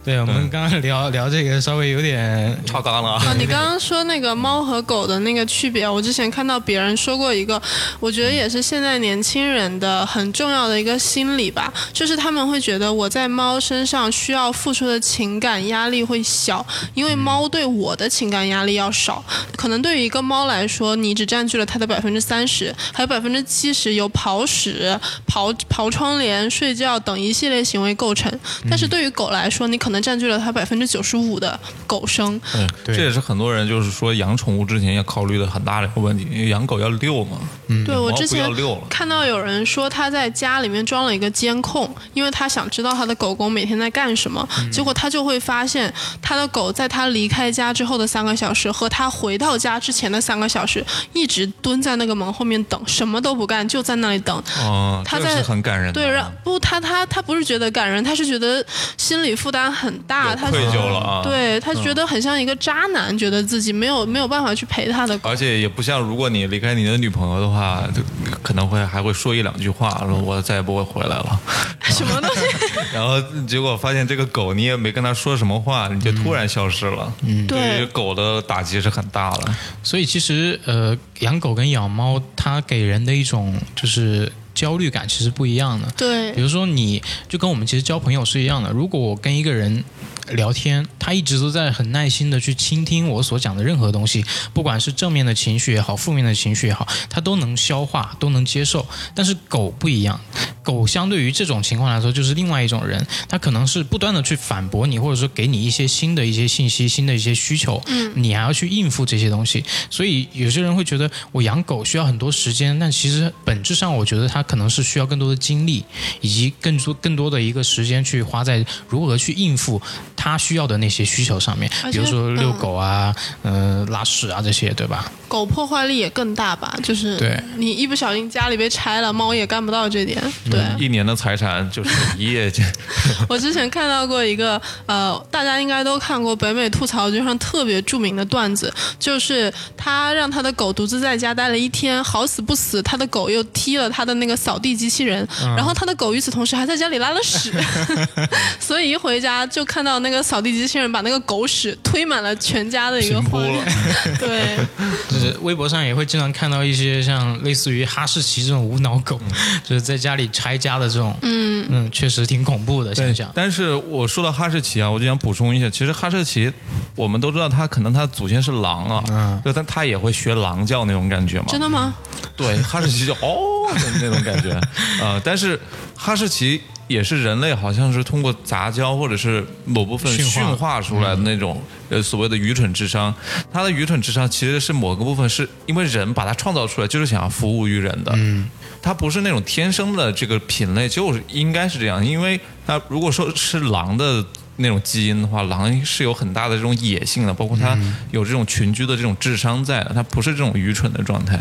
[0.04, 3.24] 对，我们刚刚聊聊这个稍微有点 超纲了啊！
[3.24, 7.60] 啊，你刚刚说那个猫和狗的那个区别，我之前看到别人说过一个，
[7.98, 19.24] 我觉得也是现在年轻人的很重要的一个心理吧，就是他们会觉得我在猫身上需要付出的情感压力会小，因为猫对我的情感压力要少。
[19.56, 28.30] 可能对于一个猫来说，你只占据了它的百分之三十，还有百分之七十由刨屎、刨刨窗帘、睡觉等一系列行为构成。
[28.68, 32.40] 但是对于狗来说，你可能占据了它百分之九十五的狗生。
[32.54, 37.38] 嗯，对这也是很多人就是说养宠物之前要考虑的很大的一个问题，因为养狗要遛嘛。
[37.68, 38.44] 嗯，对我之前。
[38.88, 44.46] 看到有人说他在家里面装了一个监控，因为他想知道他的狗狗每天在干什么。
[44.70, 54.36] 结果他就会发现，他的狗在他离开家之后的三个小时和他回到家之前的三个小时，一直蹲在那个门后面等，什么都不干，就在那里等。
[54.60, 55.92] 哦，这他在是很感人。
[55.92, 58.64] 对，让不他他他不是觉得感人，他是觉得
[58.96, 65.30] 心理负担很大，他愧疚了啊对他觉得很像一个渣男，觉得自己没有没有办法去陪他的狗。
[65.30, 67.53] 而且也不像如果你离开你的女朋友的话，
[67.94, 68.02] 就
[68.42, 71.40] 可能会还会说一两句话，说我再也不会回来了。
[71.90, 72.40] 什么东西？
[72.92, 77.12] 然后结果发现这个狗你也没跟它说什么话，你就突然消失了。
[77.22, 79.54] 嗯，对狗的打击是很大的。
[79.82, 85.88] 所以其实呃，养狗跟养猫，它给人的一种就是焦虑感其实不一样的。
[85.96, 88.70] 对比如说，你就跟我们其实交朋友是一样的。
[88.70, 89.84] 如果我跟一个人
[90.32, 98.86] 聊天，他一直都在很耐心的去倾听我所讲的任何东西，不管是正面的情绪也好，负面的情绪也好，他都能消化，都能接受。
[99.14, 100.20] 但是狗不一样，
[100.62, 109.64] 狗相对于这种情况来说，就是另外一种人，他可能是不断的去反驳你，或者说给你一些新的一些信息、新的一些需求，嗯，你还要去应付这些东西。
[109.90, 115.84] 所以有些人会觉得我养狗需要很多时间，但其实本质上我觉得它可能是需要更多的精力，
[116.20, 119.80] 以及更多更多的一个时间去花在如何去应付
[120.16, 125.10] 它需要的那些需求上面，比如说遛嗯狗啊、呃拉屎啊这些，对吧？
[125.28, 126.74] 狗破坏力也更大吧？
[126.82, 130.22] 就是对你一不小心家里被拆了，猫也干不到这点。
[130.50, 132.64] 对、一年的财产就是一夜间。
[133.28, 147.52] 我之前看到过一个呃，大家应该都看过北美吐槽君上特别著名的段子，就是他让他的狗独自在家待了一天，好死不死，他的狗又踢了他的那个扫地机器人，然后他的狗与此同时还在家里拉了屎，
[148.60, 153.64] 所以一回家就看到那个扫地机器人把那个狗屎推满了全家的一个画面，
[154.20, 154.56] 对。
[155.08, 159.18] 就是微博上也会经常看到一些像类似于哈士奇这种无脑狗，
[159.64, 162.94] 就是在家里拆家的这种，嗯嗯，确实挺恐怖的。
[162.94, 166.52] 现象，但是我说到哈士奇啊，我就想补充一下，其实哈士奇
[166.94, 171.46] 我们都知道，它可能它祖先是狼啊，但它也会学狼叫那种感觉嘛。
[171.48, 171.94] 真的吗？
[172.36, 174.60] 对，哈士奇就哦的那种感觉，
[175.00, 175.58] 呃，但是
[175.96, 183.14] 哈士奇也是人类好像是通过杂交或者是某部分驯化出来的那种、呃所谓的愚蠢智商。
[183.52, 188.12] 它的愚蠢智商其实是某个部分是因为人把它创造出来，就是想要服务于人的。
[188.16, 188.48] 嗯，
[188.82, 192.04] 它不是那种天生的这个品类，就是应该是这样。
[192.04, 194.24] 因为它如果说是狼的。
[194.56, 197.76] 那种基因的话，狼是有很大的这种野性的，包括它
[198.12, 201.36] 有这种群居的这种智商在的，它不是这种愚蠢的状态。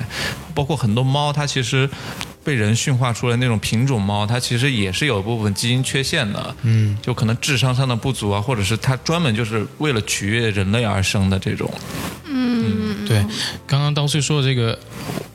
[0.56, 1.88] 包括很多猫，它其实
[2.43, 11.71] 被人驯化出来那种品种猫，它其实也是有一部分基因缺陷的，嗯，就可能智商上的不足啊，或者是它专门就是为了取悦人类而生的这种，
[12.25, 13.23] 嗯对，
[13.67, 14.79] 刚刚刀碎说的这个，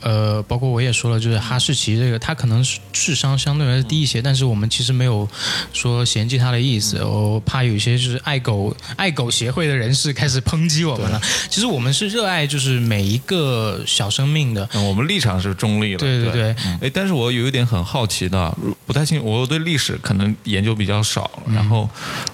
[0.00, 5.28] 呃，包括我也说了，就是哈士奇这个，它可能是智商相对来说低一些，但是我们其实没有
[5.74, 7.04] 说嫌弃它的意思。
[7.04, 11.20] 我怕有一些就是爱狗爱狗协会的人士开始抨击我们了。
[11.50, 14.66] 其实我们是热爱就是每一个小生命的。
[14.72, 15.98] 嗯我们立场是中立的。
[15.98, 18.52] 对对对，哎，但是我有一点很好奇的，
[18.84, 21.88] 不太清楚，我对历史可能研究比较少，然后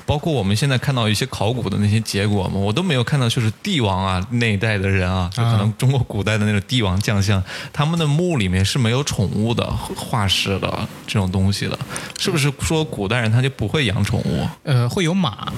[0.07, 11.79] 包括我们现在看到一些考古的那些结果嘛，我都没有看到就是帝王啊那一代的人啊，就可能中国古代的那种帝王将相，他们的墓里面是没有宠物的化石的这种东西的，
[12.19, 14.49] 是不是说古代人他就不会养宠物？
[14.63, 15.53] 呃，会有马，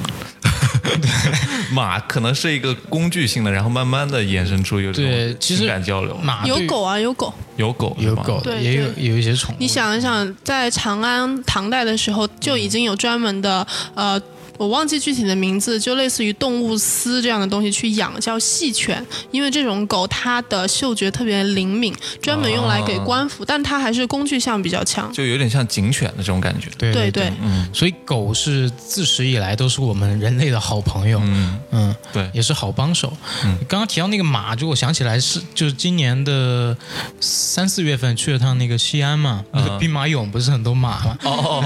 [1.72, 6.10] 马可能是一个工具性的，然后慢慢的衍生出有这种对其实情感交流。
[6.10, 7.32] 有马有狗啊，有狗。
[7.56, 9.56] 有狗有狗，对也有有一些宠物。
[9.58, 14.20] 你想一想，在长安唐代的时候就已经有专门的呃。
[14.58, 19.04] 我忘记具体的名字，就类似于动物丝这样的东西去养，叫细犬。
[19.30, 25.12] 因为这种狗它的嗅觉特别灵敏，专门用来给官服，但它还是工具项比较强。
[25.12, 26.70] 就有点像警犬的这种感觉。
[26.78, 33.12] 对对对对，嗯所以狗是自始以来都是我们人类的好朋友，嗯，嗯，对，也是好帮手。
[33.44, 36.76] 嗯刚刚提到那个马，就我想起来是就是今年的
[37.20, 41.18] 三四月份去了趟那个西安嘛，那个兵马俑不是很多马吗？
[41.24, 41.64] 哦哦，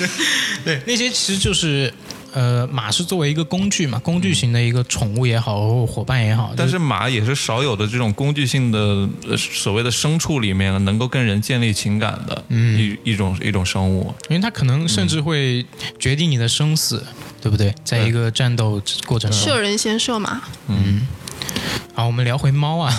[0.64, 1.92] 对，那些其实就是。
[2.32, 8.78] 呃，马是作为一个工具嘛，工具型的一个宠物也好，或伙伴也好，但是马也是少有的这种工具性的
[9.28, 14.14] 呃所谓的牲畜里面能够跟人建立情感的一一种一种生物。
[14.28, 15.64] 因为它可能甚至会
[15.98, 17.04] 决定你的生死，
[17.40, 17.74] 对不对？
[17.84, 20.40] 在一个战斗过程中，射人先射马。
[21.94, 22.90] 好，我们聊回猫啊，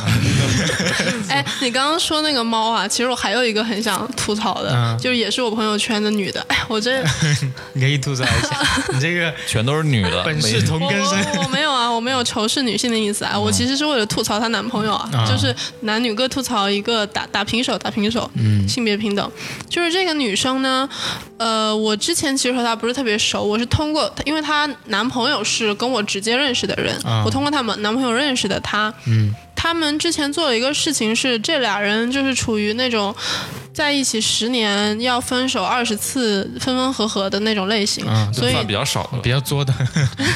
[1.27, 6.39] 哎，你刚刚说那个猫啊，其实我还有一个很想吐槽的，嗯就是也是我朋友圈的女的。
[6.47, 7.03] 哎，我这
[7.73, 8.55] 你可以吐槽一下，
[8.93, 11.19] 你这个全都是女的，本是同根生。
[11.37, 19.31] 我我没有啊，我没有仇视女性的意思啊，我其实是为了吐槽她男朋友啊，啊就是男女各吐槽一个打打平手，打平手，嗯性别平等。
[19.67, 20.87] 就是这个女生呢，
[21.37, 28.93] 呃，我之前其实和她不是特别熟，我是通过，因为她男朋友是跟我直接认识的人，啊我通过他们男朋友认识的他。
[29.05, 33.15] 嗯他们之前做了一个事情是，这俩人就是处于那种
[33.73, 39.29] 在一起十年要分手二十次，分分合合的那种类型，啊所以算比较少的了比。
[39.29, 39.73] 较作的，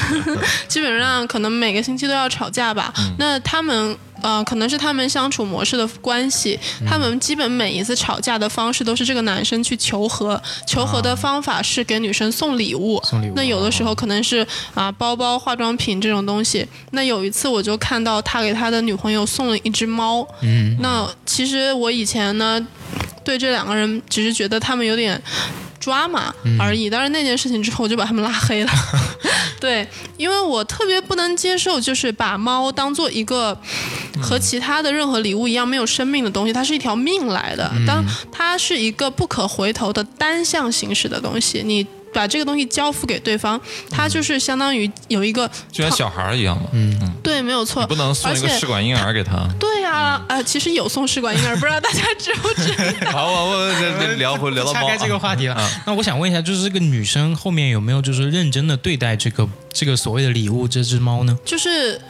[0.66, 2.90] 基本上可能每个星期都要吵架吧。
[3.18, 13.00] 那他们呃，可能是他们相处模式的关系，他们基本每一次吵架的方式都是这个男生去求和，求和的方法是给女生送礼物。
[13.04, 16.66] 送礼物那有的时候可能是啊包包、化妆品这种东西。
[16.90, 20.26] 那有一次我就看到他给他的女朋友送了一只猫。
[20.42, 22.64] 嗯，那其实我以前呢，
[23.24, 25.20] 对这两个人只是觉得他们有点
[25.78, 26.90] 抓马而已。
[26.90, 28.70] 但是那件事情之后，我就把他们拉黑了。
[29.60, 33.58] 对，因为我特别不能接受，就是把猫当做一个
[34.22, 37.70] 和其他的任何礼物一样没有生命的东西，它是一条命来的。
[37.86, 41.86] 当它是一个不可回头的单向行驶的东西，你。
[42.12, 47.86] 把这个东西交付给对方，他就是相当于有一个就像小孩一样嘛，嗯，对，没有错。
[47.86, 49.48] 不能送一个试管婴儿给他。
[49.58, 53.10] 对呀、呃，其实有送试管婴儿，不知道大家知不知道？
[53.12, 55.70] 好，我我聊回聊到猫岔开这个啊，话题了。
[55.86, 61.38] 那我想问一下，就是这个女生后面有没有就是认真的对待这个这个所谓的礼物这只猫呢？
[61.44, 62.00] 就是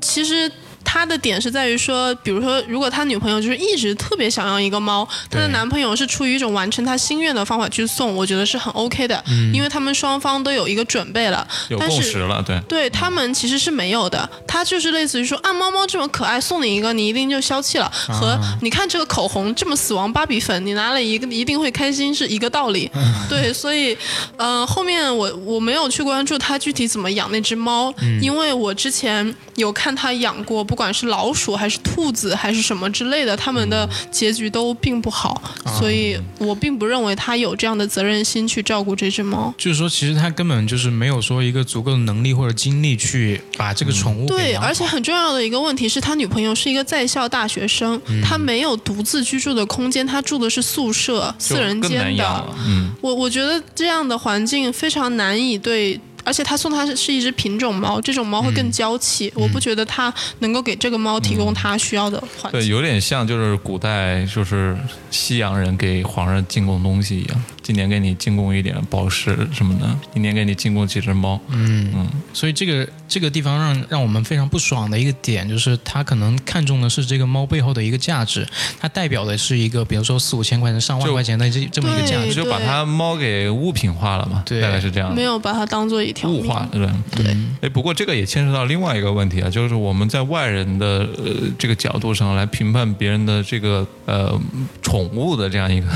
[0.00, 0.50] 其实。
[0.84, 11.46] 他的点是在于说，比如说，如果他女朋友就是一直特别想要一个猫，他的男朋友是出于一种完成他心愿的方法去送，我觉得是很 OK 的，因为他们双方都有一个准备了。
[11.68, 17.90] 有但是共识了，对，对他们其实是没有的，他就是类似于说啊，猫猫这么可爱，送你一个，你一定就消气了。
[18.08, 22.90] 和你看这个口红这么死亡芭比粉，你拿了一个一定会开心是一个道理。
[23.28, 23.96] 对，所以，
[24.36, 35.42] 呃，后面我我没有去关注他具体怎么养那只猫，因为我之前有看他养过，不管是老鼠还是兔子还是什么之类的，他们的结局都并不好，
[35.78, 39.52] 所以我并不认为他有这样的责任心去照顾这只猫。
[39.58, 52.46] 就是说，其实他根本就是没有说一个足够的能力或者精力去把这个宠物给对，而且很重要的一个问题是他女朋友是一个在校大学生，嗯他没有独自居住的空间，他住的是宿舍四人间的。
[52.66, 56.00] 嗯，我我觉得这样的环境非常难以对。
[56.24, 58.54] 而且他送他是是一只品种猫，这种猫会嗯。
[58.54, 59.32] 更娇气。
[59.34, 62.60] 我不觉得他能够给这个猫提供它需要的环境。
[62.60, 64.76] 对，有点像就是古代就是
[65.10, 71.40] 西洋人给皇上进贡东西一样，今年给你进贡一点宝石什么的，今年给你进贡几只猫。
[71.48, 78.46] 嗯嗯所以这个这个地方让让我们非常不爽的一个点，就是他可能看中的是这个猫背后的一个价值，
[78.80, 82.32] 它代表的是一个比如说四五千块钱、上万块钱的这这么一个价值。
[82.32, 85.14] 就把它猫给物品化了嘛，对大概是这样。
[85.14, 87.36] 没有把它当做一条物化，对对。
[87.60, 94.36] 哎，不过这个也牵涉到另外一个问题啊，就是我们在外人的呃这个角度上来评判别人的这个呃
[94.80, 95.86] 宠物的这样一个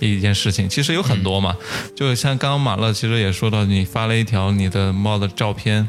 [0.00, 1.56] 一件事情，其实有很多嘛。
[1.94, 5.88] 就像刚刚马乐其实也说到，你发了一条你的猫的照片。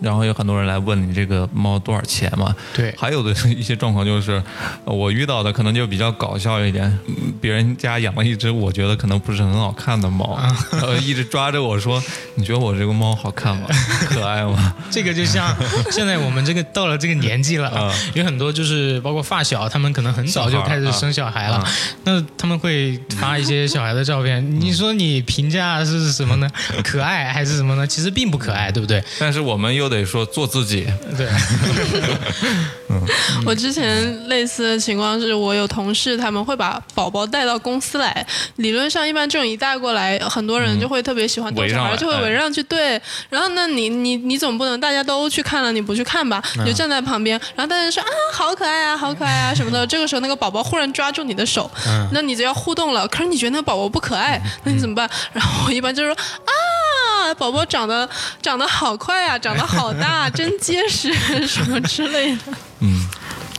[0.00, 2.54] 然后有很多人来问你这个猫多少钱嘛？
[2.74, 4.42] 对还有的一些状况就是，
[4.84, 10.38] 呃我遇到的可能就比较搞笑一点，嗯别人家养了一只我觉得可能不是很好看的猫，
[10.72, 12.02] 然后一直抓着我说
[12.36, 13.66] ：“你觉得我这个猫好看吗？
[14.10, 15.54] 可爱吗这个就像
[15.90, 21.68] 现在我们这个到了这个年纪了，啊有很多就是包括发小，他们可能很早就开始生小孩了，啊
[22.04, 26.50] 那他们会发一些小孩的照片，你说你评价是什么呢？
[26.82, 27.86] 可爱还是什么呢？
[27.86, 30.86] 其实并不可爱，对不对？？”但是我们又得说做自己，
[31.16, 31.28] 对，
[33.44, 38.26] 我之前类似的情况是我有同事他们会把宝宝带到公司来，
[38.56, 43.00] 理论上一般这种一带过来，很多人就会特别喜欢逗小孩，就会围上去对。
[43.28, 46.42] 然后那你你你总不能大家都去看了你不去看吧？
[46.58, 49.86] 你就站在旁边，然后大家说啊好可爱啊好可爱啊什么的。
[49.86, 51.70] 这个时候那个宝宝忽然抓住你的手，
[52.12, 53.06] 那你就要互动了。
[53.08, 55.08] 可是你觉得那个宝宝不可爱，那你怎么办？
[55.32, 58.08] 然后我一般就说啊宝宝长得
[58.40, 61.12] 长得好快啊，长得好大，真结实
[61.46, 62.42] 什么之类的。
[62.80, 63.08] 嗯。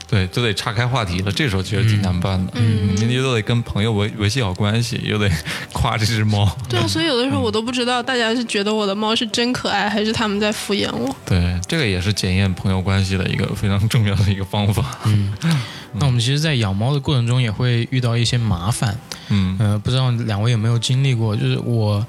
[0.10, 1.32] 对，就得岔开话题了。
[1.32, 5.30] 这时候其实挺难办的，嗯，你又得跟朋友维维系好关系，又得
[5.72, 6.52] 夸这只猫。
[6.68, 11.16] 对啊，所以有的时候我都不知道大家是觉得我的猫是真可爱，还是他们在敷衍我。
[11.28, 14.98] 对，这个也是检验朋友关系的一个非常重要的一个方法。
[15.06, 15.32] 嗯
[15.94, 18.98] 那我们其实，在养猫的过程中也会遇到一些麻烦，
[19.30, 21.36] 嗯呃，不知道两位有没有经历过？
[21.36, 22.06] 就是我，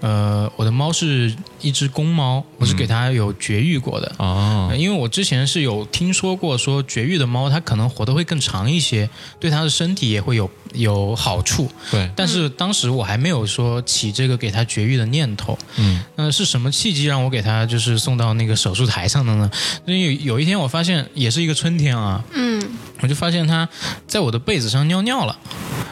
[0.00, 4.12] 呃，我的猫是一只公猫，我是给它有绝育过的。
[4.18, 9.08] 哦呃，因为我之前是有听说过，说绝育的猫它可能活得会更长一些，
[9.38, 11.70] 对它的身体也会有有好处。
[11.90, 15.58] 对，但是当时我还没有说起这个给它绝育的念头。
[15.76, 19.50] 嗯那是什么契机让我给它就是送到那个手术台上的呢？
[19.86, 22.62] 因为有有一天我发现，也是一个春天啊，嗯，
[23.00, 23.68] 我就发现它
[24.06, 25.38] 在我的被子上尿尿了。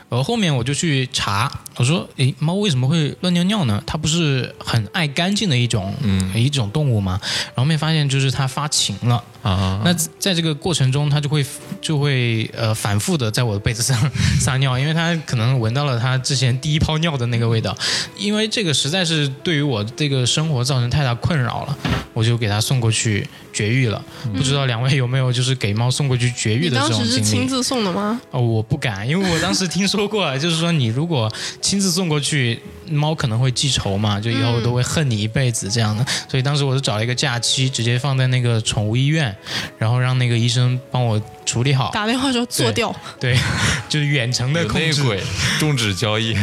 [0.08, 3.82] 然后后面我就去查，我说：“诶，猫为什么会乱尿尿呢？
[3.86, 7.18] 它不是很爱干净的一种、嗯一种动物吗？”
[7.54, 9.22] 然后后面发现就是它发情了。
[9.42, 11.44] 啊，那在这个过程中，它就会
[11.80, 13.96] 就会呃反复的在我的被子上
[14.38, 17.76] 撒尿，因为它可能闻到了它之前第一泡尿的那个味道。
[18.18, 21.78] 因为这个实在是对于我这个生活造成太大困扰了，
[22.12, 24.04] 我就给它送过去绝育了。
[24.34, 26.98] 不知道两位有没有就是给猫送过去绝育的这种经历？
[26.98, 28.20] 当时是亲自送的吗？
[28.30, 31.32] 哦，我不敢，因为我当时听说过，就是说你如果
[31.62, 32.60] 亲自送过去，
[32.90, 36.04] 猫可能会记仇嘛，就以后都会恨你一辈子这样的。
[36.28, 39.34] 所以当时我就找了一个假期，直接放在那个宠物医院，
[39.78, 41.20] 然后让那个医生帮我
[41.50, 41.90] 处理好。
[41.92, 42.94] 打电话说做掉。
[43.18, 43.36] 对，
[43.88, 45.02] 就是远程的控制。
[45.02, 45.20] 内鬼
[45.58, 46.36] 终止交易。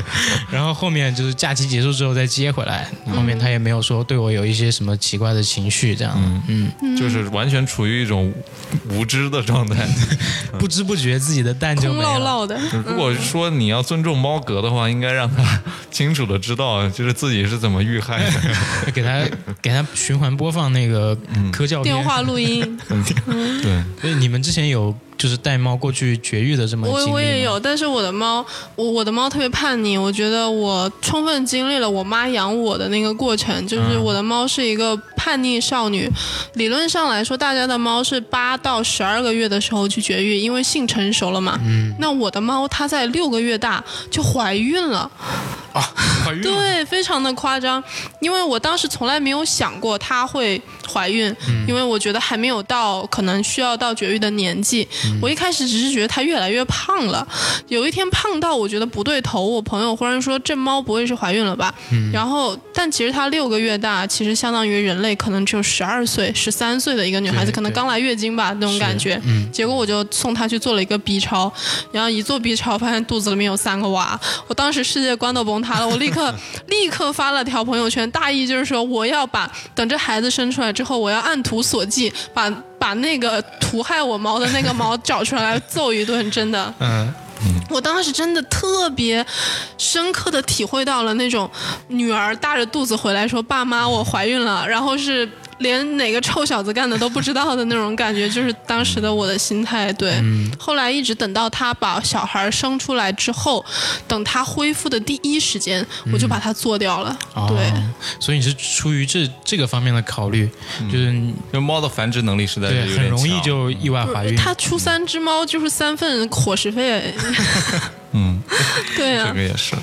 [0.50, 6.14] 然后后面就是假期结束之后再接回来，后面他也没有说对我有一些什么奇怪的情绪这样。
[6.48, 8.32] 嗯嗯就是完全处于一种
[8.88, 9.86] 无知的状态。
[10.58, 12.18] 不知不觉自己的蛋就空没了。
[12.18, 15.60] 落落的，如果说你要尊重猫格的话，应该让他
[15.90, 18.92] 清楚的知道，就是自己是怎么遇害的。
[18.92, 19.20] 给他
[19.60, 21.16] 给他循环播放那个
[21.52, 28.44] 科教片电话录音，对，所以你们之前有就是带猫过去绝育的这么经历我吗我也有，但是我的猫，
[28.76, 36.10] 我我的猫特别叛逆，我觉得我充分经历了我妈养我的那个过程，就是我的猫是一个叛逆少女。
[36.54, 41.58] 理论上来说，大家的猫是八到十二个月的时候去绝育，因为性成熟了嘛。
[41.64, 45.10] 嗯，那我的猫它在六个月大就怀孕了。
[45.72, 45.82] 啊
[46.24, 47.82] 怀孕了 对，非常的夸张，
[48.20, 50.60] 因为我当时从来没有想过它会
[50.92, 51.34] 怀孕，
[51.66, 54.86] 因为我觉得还没有到可能需要到绝育的年纪。
[55.20, 57.26] 我一开始只是觉得她越来越胖了，
[57.68, 61.74] 有一天胖到我觉得不对头，我朋友忽然说这猫不会是怀孕了吧？
[62.12, 69.20] 然后，但其实它六个月大，其实相当于人类可能只有十二岁、十三岁的一个女孩子，可能刚来月经吧那种感觉。
[69.52, 71.52] 结果我就送她去做了一个 B 超，
[71.92, 76.34] 然后一做 B 超，发现肚子里面有三个娃，我当时世界观都崩塌了，我立刻
[76.68, 82.50] 立刻发了条朋友圈，大意就是说我要把等这孩子生出来之后，我要按图索骥，把
[82.84, 86.74] 把那个图害我猫的那个猫 找出来揍一顿，真的。
[86.80, 87.10] 嗯，
[87.70, 89.24] 我当时真的特别
[89.78, 91.50] 深刻的体会到了那种
[91.88, 95.26] 女儿大着肚子回来说：“爸妈，我怀孕了。”然后是
[95.58, 99.92] 连哪个臭小子干的都不知道的那种感觉，就是当时的我的心态。
[99.92, 100.22] 对，
[100.58, 103.64] 后来一直等到他把小孩生出来之后，
[104.08, 107.16] 等他恢复的第一时间，我就把它做掉了。
[107.48, 110.48] 对，哦，所以你是出于这这个方面的考虑，
[110.90, 111.12] 就是
[111.60, 114.36] 猫的繁殖能力实在是很容易就意外怀孕。
[114.36, 117.14] 他出三只猫就是三份伙食费。
[118.12, 118.40] 嗯，
[118.96, 119.74] 对啊这个，也是。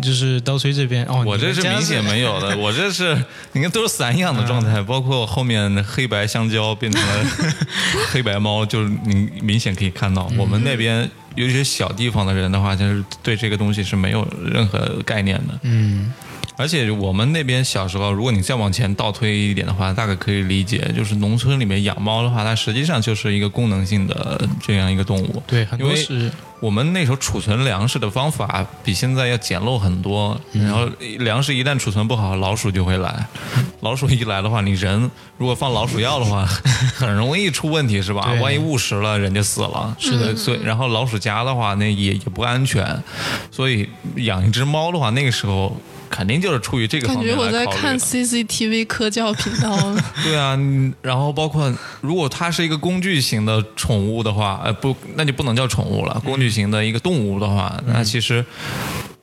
[0.00, 3.16] 就是刀崔这边哦，我这是明显没有的， 我这是
[3.52, 7.24] 你看都是散养的状态，包括后面黑白香蕉变成了
[8.12, 15.58] 黑白猫，就是你明显可以看到，我们那边有一些小地方的人的话，就是对这个东西是没有任何概念的。
[15.62, 16.12] 嗯
[16.56, 25.42] 而且我们那边小时候，如果你再往前倒推一点的话，大概可以理解，就是农村里面养猫的话，它实际上就是一个功能性的这样一个动物。
[25.46, 30.88] 对，很因为多是我们那时候储存粮食的方法比现在要简陋很多，然后
[31.18, 33.26] 粮食一旦储存不好，老鼠就会来。
[33.80, 36.46] 老鼠一来的话，你人如果放老鼠药的话，
[36.96, 38.32] 很容易出问题，是吧？
[38.40, 39.94] 万一误食了，人就死了。
[40.00, 43.02] 是的，所以然后老鼠夹的话，那也也不安全。
[43.50, 43.86] 所以
[44.16, 45.76] 养一只猫的话，那个时候
[46.10, 49.76] 肯定就是出于这个感方面觉我在看 CCTV 科教频道。
[50.22, 50.58] 对啊，
[51.02, 56.20] 然后包括如果它是一个工具型的宠物的话，呃不，那就不能叫宠物了。
[56.24, 58.44] 工具型的一个动物的话，那其实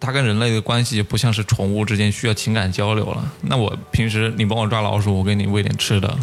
[0.05, 3.31] 它跟人类的关系就不像是宠物之间需要情感交流了。
[3.43, 6.17] 那我平时你帮我抓老鼠，我给你喂点吃的，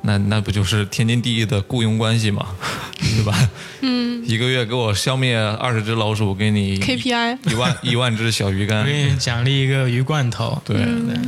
[0.00, 2.46] 那那不就是天经地义的雇佣关系嘛，
[2.98, 3.50] 对吧？
[3.82, 8.84] 嗯，一个月给我消灭二十只老鼠，我给你 KPI 一万一万只小鱼干 我。
[8.86, 10.60] 给你奖励一个鱼罐头。
[10.64, 10.78] 对、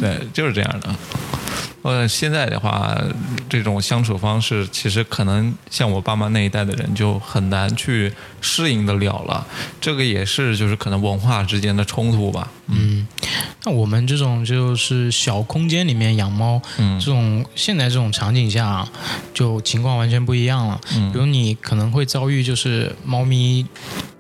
[0.01, 0.97] 对，就是这样的。
[1.83, 2.97] 呃，现在的话，
[3.49, 9.47] 这种相处方式，其实可能像我爸妈那一代的人就很难去适应得了了。
[9.81, 12.51] 这个也是就是可能文化之间的冲突吧。
[12.73, 13.07] 嗯，
[13.65, 18.89] 那我们这种就是小空间里面养猫，嗯这种现在这种场景下啊，
[19.35, 20.81] 就情况完全不一样了。
[20.95, 23.67] 嗯比如你可能会遭遇就是猫咪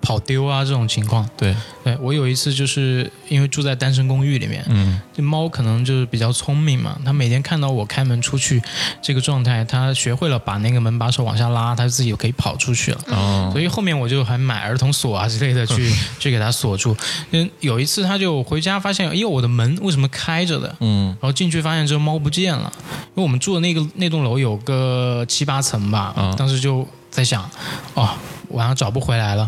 [0.01, 1.29] 跑丢啊这种情况。
[1.37, 8.61] 对，对我有一次就是因为住在单身公寓里面，嗯这猫可能就是比较聪明嘛，它每天看到我开门出去
[9.03, 13.01] 这个状态，它学会了把那个门把手往下拉，它自己就可以跑出去了。
[13.09, 16.97] 哦，所以后面我就还买儿童锁啊之类的去 去给它锁住。
[17.33, 20.77] 嗯，有一次它就回家发现，哎呦，我的门为什么开着的？
[20.81, 22.73] 嗯然后进去发现这个猫不见了，
[23.15, 27.49] 因为我们住的那个那栋楼有个七八层吧，嗯当时就在想，
[27.95, 28.09] 哦。
[28.51, 29.47] 晚上找不回来了，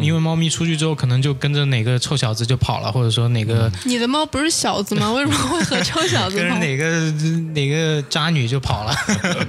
[0.00, 5.10] 因为猫咪出去之后，可能就跟着哪个臭小子就跑了，或者说哪个你的猫不是小子吗？
[5.14, 6.42] 为什么会和臭小子跑？
[6.42, 7.10] 跟着哪个
[7.52, 8.94] 哪个渣女就跑了，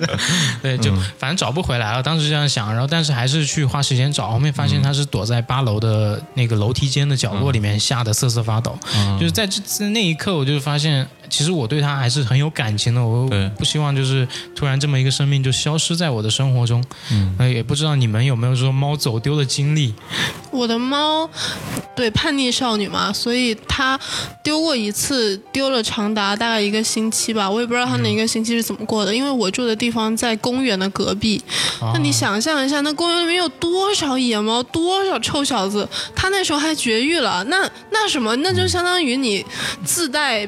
[0.62, 2.04] 对，就反正找不回来了。
[2.04, 8.78] 当时这样想，然后但是还是去花时间找，后面发现它是躲在八楼的那个楼梯间的角落里面，吓得瑟瑟发抖。
[9.20, 13.02] 就是在这在那一刻，我就发现，其实我对它还是很有感情的。
[13.02, 13.28] 我
[13.58, 16.84] 不希望就是突然这么一个生命就消失在我的生活中。
[17.12, 19.94] 嗯，呃，也不知道你们有没有说猫走丢的经历？
[20.52, 21.28] 我的猫，
[21.96, 23.98] 对叛逆少女嘛，所以它
[24.44, 27.50] 丢过一次，丢了长达大概一个星期吧。
[27.50, 31.42] 我也不知道它哪个星期是怎么过的，因为我住的地方在公园的隔壁。
[31.94, 35.88] 那你想象一下，那公园里面有多少野猫，多少臭小子？
[36.14, 37.58] 它那时候还绝育了，那
[37.92, 39.44] 那什么，那就相当于你
[39.86, 40.46] 自带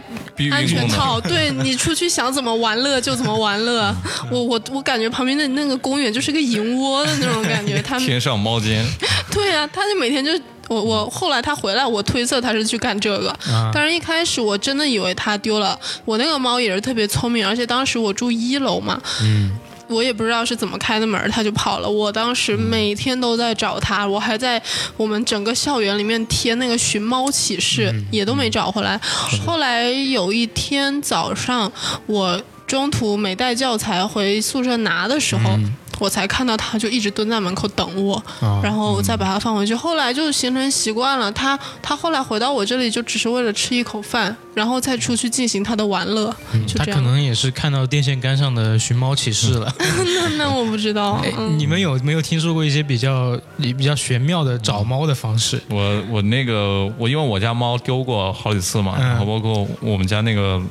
[0.51, 3.93] 安全套，对你出去想怎么玩乐就怎么玩乐。
[4.31, 8.85] 我我我感觉旁边的那个公园就是个银窝的那种感觉，他们天上猫间，
[9.31, 10.31] 对啊，他就每天就
[10.69, 13.69] 我我后来他回来，我推测他是去干这个，啊。
[13.73, 15.77] 但是一开始我真的以为他丢了。
[16.05, 19.51] 我那个猫也是特别聪明，而且当时我住一楼嘛，嗯，
[19.93, 21.89] 我也不知道是怎么开的门，它就跑了。
[21.89, 24.61] 我当时每天都在找它，我还在
[24.97, 28.99] 我们整个校园里面贴那个寻猫启事，也都没找回来。
[29.45, 31.71] 后来有一天早上，
[32.07, 35.57] 我中途没带教材回宿舍拿的时候。
[36.03, 39.73] 我才看到它就一直蹲在门口等我，啊然后我再把它放回去。
[39.73, 46.35] 后来就形成习惯了，它它后来回到我这里就只是为了吃一口饭，然后再出去进行它的玩乐，
[46.67, 46.99] 就它可。
[46.99, 49.73] 能也是看到电线杆上的寻猫启事了。
[49.79, 55.61] 那那我不知道，哎，嗯你们有没有听说过一些比较比较玄妙的找猫的方式？
[55.69, 60.61] 我我那个我因为我家猫丢过好几次嘛，嗯然后包括我们家那个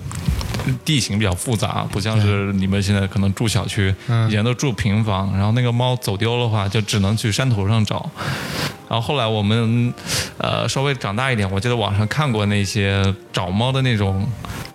[0.84, 4.28] 地形比较复杂，不像是你们现在可能住小区，嗯。
[4.28, 8.08] 以前都住平房，然后那个猫走丢的话，就只能去山头上找。
[8.88, 9.92] 然后后来我们
[10.36, 14.26] 呃稍微长大一点，我记得网上看过那些找猫的那种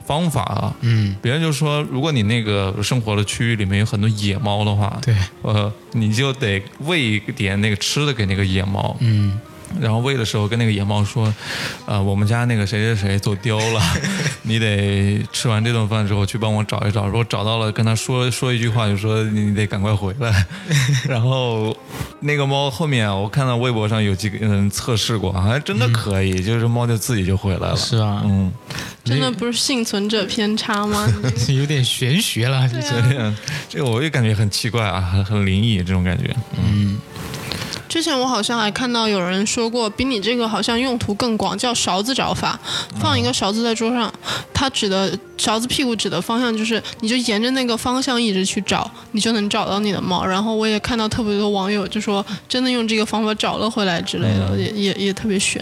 [0.07, 9.39] 方法啊，嗯，别人就说，如果你那个生活的区域里面有很多野猫的话，对，呃，你就得喂一点那个吃的给那个野猫，嗯，
[9.79, 11.33] 然后喂的时候跟那个野猫说，
[11.85, 13.81] 呃，我们家那个谁谁谁走丢了，
[14.43, 17.05] 你得吃完这顿饭之后去帮我找一找。
[17.05, 20.45] 如果找到了，跟他说 说一句话，就说你得赶快回来。
[21.07, 21.75] 然后
[22.21, 27.75] 那个猫后面我看到微博上有几个人测试过，好像真的可以，就是猫就自己就回来了。
[27.75, 28.51] 是啊，嗯，
[29.03, 31.07] 真的不是幸存者偏差吗？
[31.49, 33.35] 有点玄学了，这这样
[33.69, 36.35] 这个我也感觉很奇怪啊，很很灵异这种感觉。
[36.57, 36.99] 嗯，
[37.87, 42.59] 之前我好像还看到有人说过，比你这个好像用途更广，叫勺子找法。
[42.99, 44.13] 放一个勺子在桌上，
[44.53, 50.25] 它指的勺子屁股指的方向就是，你就沿着那个方向一直去找，你就能找到你的猫。
[50.25, 55.61] 然后我也看到特别多网友就说，真的用这个方法找了回来之类的，也也也特别悬。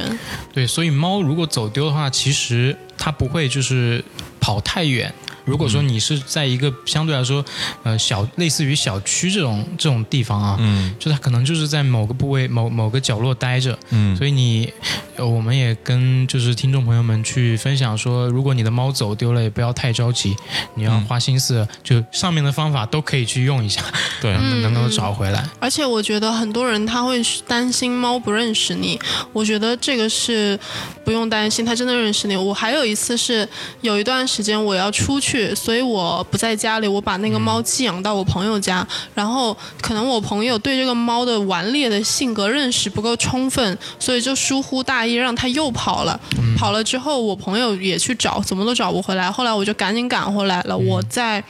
[0.54, 4.04] 对，所以猫如果走丢的话，其实它不会就是
[4.40, 5.14] 跑太远。
[5.46, 7.44] 如果说你是在一个相对来说，
[7.84, 10.94] 呃小类似于小区这种这种地方啊，嗯。
[11.00, 14.16] 就它可能就是在某个部位某某个角落待着，嗯。
[14.16, 14.72] 所以你，
[15.16, 20.36] 呃我们也跟就是听众朋友们去分享说，如果你的猫走丢了，也不要太着急，
[20.76, 23.82] 你要花心思，就上面的方法都可以去用一下，
[24.22, 24.34] 对。
[24.34, 25.44] 能能够找回来。
[25.60, 29.00] 而且我觉得很多人他会担心猫不认识你，
[29.34, 30.60] 我觉得这个是
[31.04, 32.36] 不用担心，它真的认识你。
[32.36, 33.48] 我还有一次是
[33.82, 46.20] 有一段时间我要出去，所以我不在家里，我把那个猫寄养到我朋友家，然后可能我朋友对这个猫的顽劣的性格认识不够充分，所以就疏忽大意让它又跑了。
[46.58, 49.32] 跑了之后，我朋友也去找，怎么都找不回来。
[49.32, 50.78] 后来我就赶紧赶回来了。
[50.78, 51.44] 我在，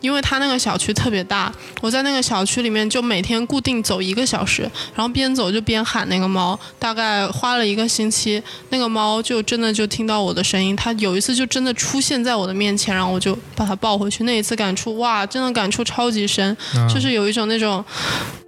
[0.00, 4.62] 因为它那个小区特别大，我在那个小区里面就每天固定走一个小时，
[4.94, 10.74] 然后边走就边喊那个猫，大概花了一个星期，那个猫就真的就听到我的声音。
[10.74, 14.24] 它有一次就真的出现在我的面前，然后我就把它抱回去。
[14.24, 16.56] 那一次感触，哇，真的感触超级深，
[16.92, 17.84] 就是有一种那种。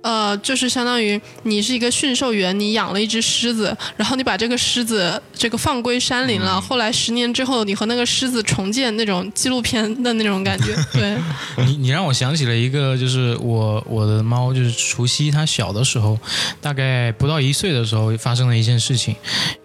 [0.02, 6.60] 呃，就是相当于你是一个驯兽员，你养了一只狮子，然后你把这个狮子这个放归山林了。
[6.60, 11.16] 后来十年之后，你和那个狮子重建那种纪录片的那种感觉，对，
[11.66, 16.18] 你你让我想起了一个，就是我我的猫，就是除夕它小的时候，
[16.60, 19.14] 大概不到一岁的时候发生了一件事情，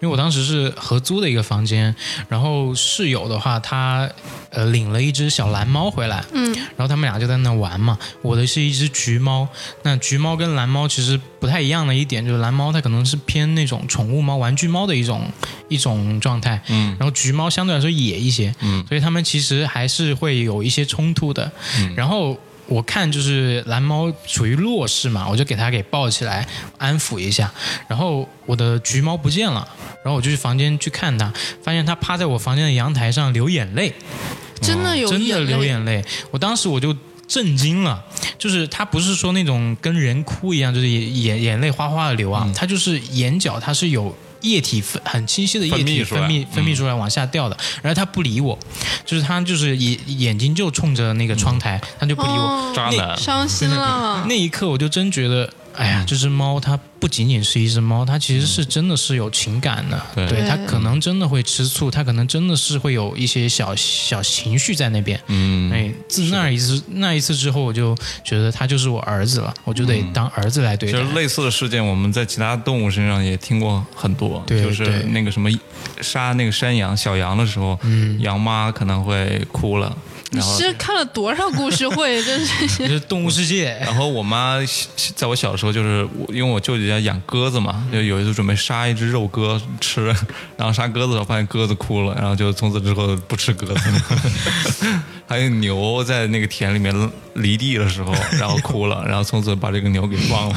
[0.00, 1.94] 为我当时是合租的一个房间，
[2.28, 4.08] 然后室友的话，他
[4.50, 7.98] 呃领了一只小蓝猫回来，嗯，然后他们俩就在那玩嘛。
[8.22, 9.48] 我的是一只橘猫，
[9.82, 15.30] 那橘猫跟蓝猫其实不太一样的一点就是蓝猫它可能是偏那种宠物猫、玩具猫的一种
[15.68, 21.50] 一种状态，嗯然后橘猫相对来说野一些，嗯所以它们其实还是会有一些冲突的。
[21.78, 22.38] 嗯然后
[22.68, 26.46] 我看就是蓝猫处于弱势嘛，我就给它给抱起来
[26.76, 27.50] 安抚一下。
[27.88, 29.66] 然后我的橘猫不见了，
[30.04, 33.92] 然后我就去房间去看它，发现它趴在我房间的阳台上流眼泪，
[34.60, 36.04] 真的有真的流眼泪。
[36.30, 36.96] 我当时我就。
[37.28, 38.02] 震惊了，
[38.38, 48.58] 就是它不是说那种跟人哭一样，就是眼眼眼泪哗哗的流啊，它就是眼角它是有液体分很清晰的液体分泌分泌出来往下掉的，然后他不理我，
[49.04, 52.34] 就是他就是眼眼睛就冲着那个窗台，他就不理我。
[52.34, 52.72] 哦。
[52.74, 53.16] 渣男。
[53.16, 54.24] 伤心了。
[54.28, 60.44] 那一刻我就真觉得，哎呀，这只猫它不仅仅是一只猫，它其实是真的是有情感的，对。
[60.48, 65.20] 它可能真的会吃醋，它可能真的是会有一些小小情绪在那边。
[65.28, 65.70] 嗯。
[65.72, 70.98] 哎，自那一次那一次之后，我就觉得它就是我儿子了，我就得当儿子来对待。
[70.98, 75.48] 其实类似的事件，我们在其他动物身上也听过很多，对就是那个什么
[76.00, 78.20] 杀那个山羊、小羊的时候，嗯。
[78.20, 79.96] 羊妈可能会哭了，
[80.30, 82.22] 你是看了多少故事会？
[82.22, 84.56] 真是 就是动物世界，然后我妈
[85.14, 90.06] 在我小时候，就是我因为我舅舅家养鸽子嘛，就有一次准备杀一只肉鸽吃，
[90.56, 95.00] 然后杀鸽子的时候发现鸽子哭了，然后就从此之后不吃鸽子。
[95.28, 96.92] 还有牛在那个田里面
[97.34, 100.54] 犁地的时候， 然后哭了，然后从此把这个牛给放了。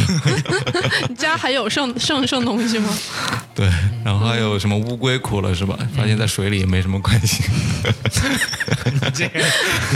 [1.09, 2.97] 你家还有剩剩剩东西吗？
[3.53, 3.69] 对，
[4.05, 5.77] 然后还有什么乌龟哭了是吧？
[5.95, 7.43] 发现在水里也没什么关系。
[9.13, 9.41] 这个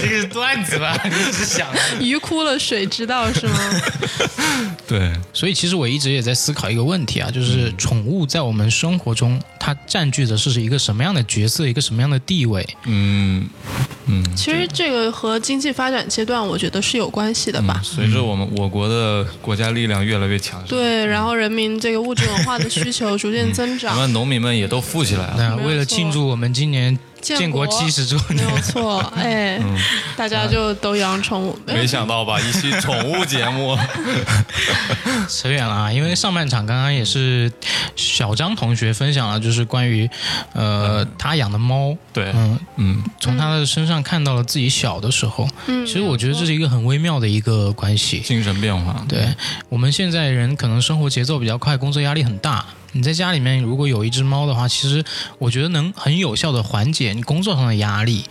[0.02, 1.00] 这个是段子吧？
[1.06, 1.68] 你是想。
[2.02, 3.58] 鱼哭了水知道是吗？
[4.86, 12.68] 对，所以其实我一直也在思考一个问题啊，就是宠物在我们生活中，它占据的是一个什么样的角色，一个什么样的地位？
[12.84, 13.48] 嗯
[14.08, 14.24] 嗯。
[14.36, 17.80] 其实这个和经济发展阶段，我觉得是有关系的吧。
[17.84, 25.36] 随着我们我国的国家力量越来越强势，对，然后人民这个物质文化的需求逐渐增咱长，们农民们也都富起来了。
[25.38, 26.98] 那为了庆祝我们今年
[27.34, 29.60] 建国七十周没年，有错， 哎，
[30.16, 31.58] 大家就都养宠物。
[31.66, 33.78] 没想到吧，一期宠物节目，
[35.30, 35.92] 扯远了啊！
[35.92, 37.52] 因为上半场刚刚也是
[37.96, 40.10] 小张同学分享了，就就是关于
[40.54, 45.48] 呃他养的猫，对，嗯，嗯，从他的身上看到了自己小的时候。
[45.68, 48.20] 嗯，其实我觉得这是一个很微妙的一个关系。
[48.22, 49.28] 精神变化，对
[49.70, 52.66] 我们现在人可能生活节奏比较快，工作压力很大。
[52.96, 55.04] 你在家里面如果有一只猫的话，其实
[55.38, 58.24] 我觉得能很有效的缓解你工作上的压力。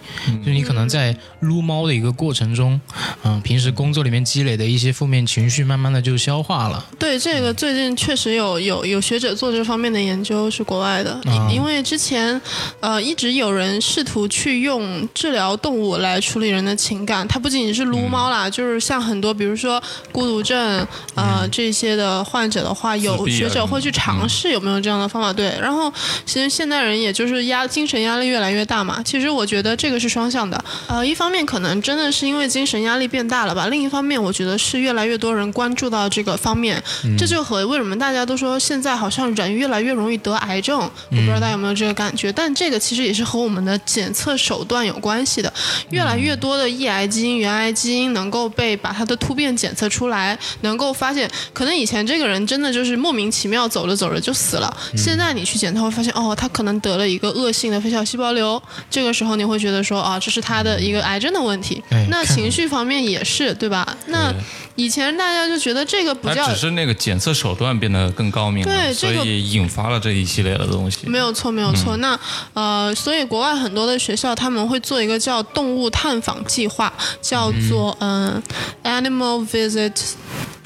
[0.44, 2.80] 就你可能在撸猫的一个过程中，
[3.24, 6.82] 嗯，平时工作里面积累的一些负面情绪，慢慢的就消化了。
[6.98, 11.20] 对这个最近确实有有有学者做这方面的研究，是国外的。
[11.26, 12.40] 嗯因为之前
[12.80, 25.30] 呃一直有人试图去用治疗动物来处理人的情感，它不仅仅是撸猫啦，就是像很多比如说孤独症呃、这些的患者的话，有学者会去尝试有没有这样的方法。
[25.32, 25.92] 对，然后
[26.24, 30.64] 其实现代人也就是压精神压力越来越大嘛，其实我觉得这个是双向的。
[30.86, 36.82] 呃，一方面可能真的是因为精神压力变大了吧，另一方面我觉得是越来越多人关注到这个方面，
[37.18, 45.52] 这就和为什么大家都说现在好像人越来越容易得癌症，我不知道大家有没有这个感觉，但这个其实也是和我们的检测手段有关系的，
[45.90, 58.61] 越来越多的抑癌基因、原癌基因能够被把它的突变检测出来，能够发现，可能以前这个人真的就是莫名其妙走着走着就死了，现在你去检测会发现，哦，他可能得了一个恶性的肺小细胞瘤，
[58.91, 61.82] 这个时候你会觉得说，啊，这是他的一个癌症的问题。
[62.11, 63.97] 那情绪方面也是，对吧？
[64.09, 64.35] 那
[64.74, 71.07] 以前大家就觉得这个不叫只是那个检测手段变得更高明对这个以引发了这一系列的东西。
[71.07, 71.97] 没有错，没有错。
[71.99, 72.18] 那
[72.55, 78.43] 呃，所以国外很多的学校他们会做一个叫动物探访计划，叫做嗯、
[78.82, 79.93] 呃 Animal Visit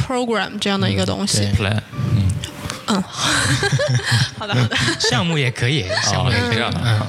[0.03, 1.47] Program 这样的一个东西。
[2.89, 3.03] 嗯，
[4.39, 4.77] 好的，好的。
[4.99, 6.57] 项目也可以，项目哦也可以。
[6.57, 7.07] 这样的，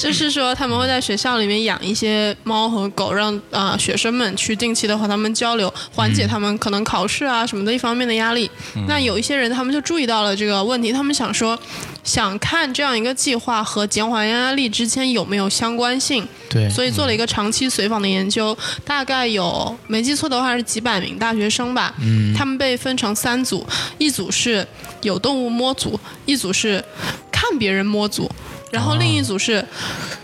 [0.00, 8.50] 就是说他们会在学校里面养一些猫和狗，让啊、呃学生们去定期的和他们交流，缓解他们可能考试啊什么的一方面的压力。
[8.88, 11.58] 那有一些人他们就注意到了这个问题，他们想说，
[12.02, 21.94] 想看这样一个计划和减缓压力之间有没有相关性，对，所以做了一个长期随访的研究，大概有没记错的话是几百名大学生吧。
[22.00, 23.66] 嗯，他们被分成三组，
[23.98, 24.66] 一组是
[25.02, 26.82] 有动物摸组，一组是
[27.30, 28.30] 看别人摸组。
[28.70, 29.64] 然后另一组是，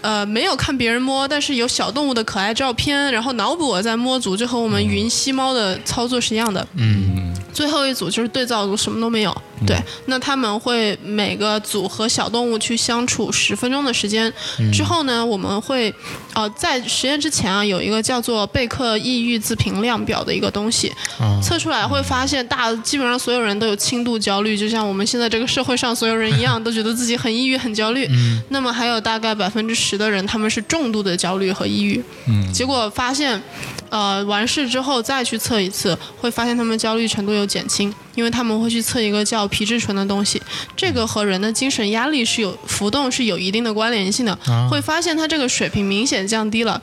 [0.01, 6.67] 呃，没有看别人摸，但是有小动物的可爱照片，然后脑补我在摸组，就和我们云吸猫的操作是一样的。
[6.75, 7.26] 嗯，
[7.57, 9.35] 最后一组就是对照组，什么都没有。
[9.67, 14.31] 对，那他们会每个组和小动物去相处十分钟的时间，
[14.71, 15.93] 之后呢，我们会，
[16.35, 28.07] 呃，在实验之前啊，有一个叫做贝克抑郁自评量表的一个东西，啊，测出来会发现大基本上所有人都有轻度焦虑，就像我们现在这个社会上所有人一样，都觉得自己很抑郁、很焦虑。
[28.51, 32.05] 那么还有大概百分之十的人，他们是重度的焦虑和抑郁。
[32.27, 33.43] 嗯，结果发现，
[33.89, 40.43] 呃，完事之后再去测一次，会发现他们焦虑程度有减轻，因为他们会去测一个叫皮质醇的东西，
[40.77, 44.37] 这个和人的精神压力是有浮动是有一定的关联性的，
[44.71, 46.81] 会发现它这个水平明显降低了。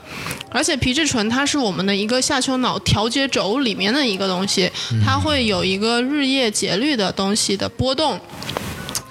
[0.49, 4.71] 而且皮质醇它是我们的一个下丘脑调节轴里面的一个东西，
[5.03, 8.19] 它会有一个日夜节律的东西的波动。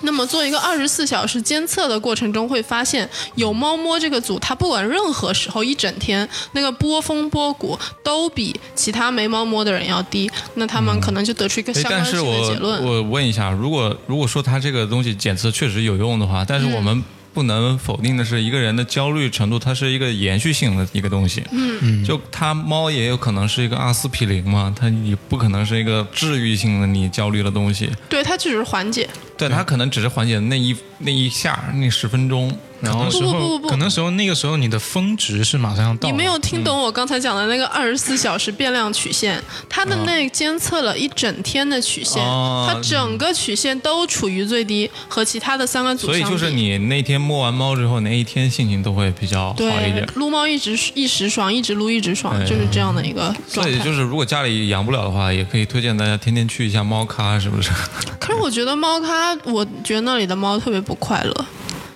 [0.02, 12.84] 那么做一个二十四小时监测的过程中，会发现有猫摸这个组，它不管任何时候一整天那个波峰波谷都比其他没猫摸的人要低，那他们可能就得出一个哎相关性的但是我结论。
[12.84, 17.02] 我问一下，如果如果说它这个东西检测确实有用的话，但是我们
[17.32, 21.42] 不能否定的是，一个人的焦虑程度，它是一个延续性的一个东西。
[21.50, 27.90] 嗯，就它猫也有可能是一个阿司匹林嘛，它也不可能是一个治愈性的你焦虑的东西。
[28.08, 29.08] 对，它只是缓解。
[29.36, 46.08] 对，它可能只是缓解那一那一下那十分钟，然后可能时候不不不不可能时候那个时候你的峰值是马上要到了，你没有听懂我刚才讲的那个二十四小时变量曲线，它的那监测了一整天的曲线，哦它整个曲线都处于最低，和其他的三个组。
[46.08, 50.08] 所以就是你那天摸完猫之后，那一天心情都会比较好一对点。
[50.16, 53.70] 撸猫一直一时爽，一直撸一直爽，哎就是这样的一个状态。
[53.70, 57.70] 所以就是，如果家里养不了的话，也可以推荐大家天天去一下猫咖，是不是？
[58.18, 61.46] 可是我觉得猫咖，我觉得那里的猫特别不快乐。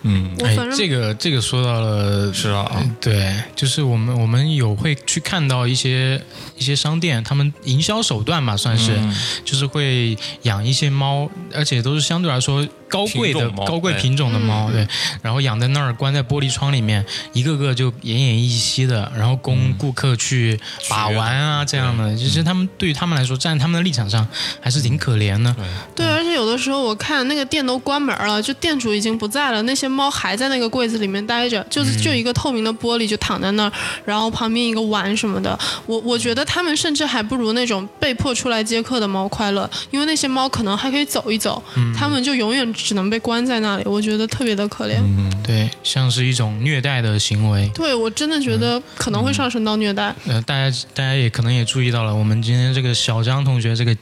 [0.08, 6.22] 嗯，哎我反，正、这个这个说到了是啊，对，就是我们我们有会去看到一些
[6.56, 9.14] 一些商店，他们营销手段嘛，算是、嗯。
[9.44, 14.86] 就是会养一些猫，而且都是相对来说高贵的猫高贵品种的猫，对，
[15.22, 20.58] 然后养在那儿，关在玻璃窗里面，一个个就奄奄一息的，然后供顾客去
[20.88, 24.26] 把玩啊，这样的，其实他们对于他们来说，站在他们的立场上，
[24.60, 25.54] 还是挺可怜的。
[25.94, 33.72] 对，而且有的时候我看那个店都关门了，就店主已经不在了，那些猫还在那个柜子里面待着，就是就一个透明的玻璃就躺在那儿，
[34.04, 35.58] 然后旁边一个碗什么的。
[35.86, 41.62] 我我觉得他们甚至还不如那种被迫出来接客的猫快乐，因为那些猫可能还可以走一走，
[41.96, 44.96] 他们就永远只能被关在那里，我觉得特别的可怜。
[44.98, 47.70] 嗯对，像是一种虐待的行为。
[47.74, 50.14] 对我真的觉得可能会上升到虐待。
[50.26, 53.96] 呃，大家大家也可能也注意到了，我们今天这个小张同学这个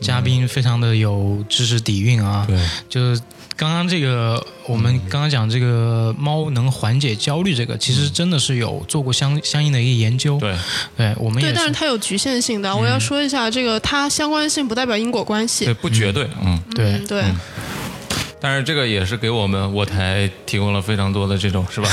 [0.00, 2.58] 嘉宾非常的有知识底蕴啊，对，
[2.88, 3.20] 就是
[3.56, 10.38] 刚刚这个我们刚刚讲这个猫能缓解焦虑，这个其实真的是有做过相相应的一个研究。
[10.40, 10.56] 对，
[10.96, 12.74] 对，我们也对，但是是它有局限性的。
[12.74, 15.74] 我要说一下，这个它相关性不代表因果关系对，。
[15.74, 16.60] 不绝对，嗯。
[16.74, 17.24] 对嗯对，
[18.42, 21.88] 但是这个也是给我们我台提供了非常多的这种是吧？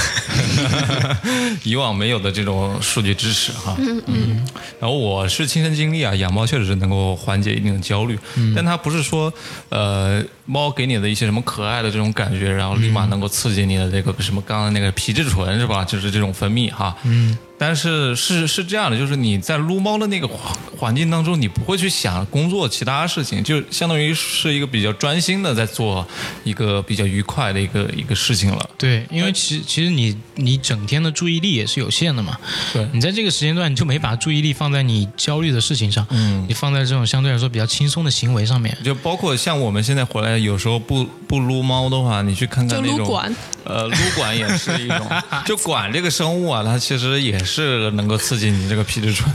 [1.63, 3.75] 以往没有的这种数据支持哈。
[3.77, 4.47] 嗯嗯。
[4.79, 8.17] 然后我是亲身经历啊，养猫确实是能够缓解一定的焦虑，
[8.55, 9.31] 但它不是说
[9.69, 15.85] 呃猫给你的一些什么可爱的这种感觉，然后立马能够刺激你的这个什么刚刚那个皮质醇是吧？
[15.85, 16.95] 就是这种分泌哈。
[17.03, 17.37] 嗯。
[17.59, 26.07] 但是是是这样的，就是你在撸猫的那个环环境当中，你不会去想工作其他事情，就相当于是一个比较专心的在做
[26.45, 28.69] 一个比较愉快的一个一个事情了。
[28.77, 32.37] 对，因为其其实你你整天的注意力也是有限的嘛，
[32.71, 32.87] 对。
[32.93, 36.45] 你在这个时间段你就没把注意力放在你焦虑的事情上，嗯。
[36.47, 38.75] 你放在这种相对来说比较轻松的行为上面。
[38.83, 43.35] 就包括像我们现在回来，有时候不不撸猫的话，你去看看那种撸管，
[43.65, 45.05] 呃，撸管也是一种，
[45.45, 47.48] 就管这个生物啊，它其实也是
[47.91, 49.29] 能够刺激你这个皮质醇，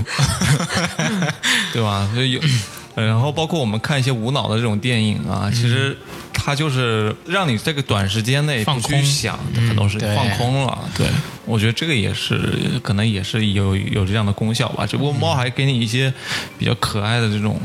[1.73, 2.09] 对吧？
[2.15, 2.41] 所以有，
[2.95, 5.97] 然后包括我们看一些无脑的这种电影啊，其实
[6.33, 10.79] 它就是让你这个短时间内去放空想很多事情，放空了。
[10.97, 11.07] 对，
[11.45, 12.39] 我觉得这个也是
[12.83, 14.87] 可能也是有有这样的功效吧。
[14.87, 16.13] 只不过猫还给你一些
[16.59, 17.61] 比较可爱的这种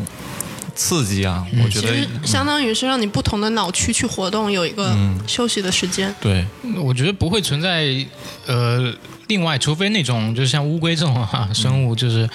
[0.76, 4.95] 刺激啊，我觉得其实相当于是让你不同的脑区去活动，有一个
[5.28, 6.13] 休息的时间。
[6.20, 6.45] 对。
[6.78, 8.05] 我觉得不会存在
[8.45, 8.93] 呃。
[9.30, 12.28] 另外，除非那种就是像乌龟这种哈、生物，就是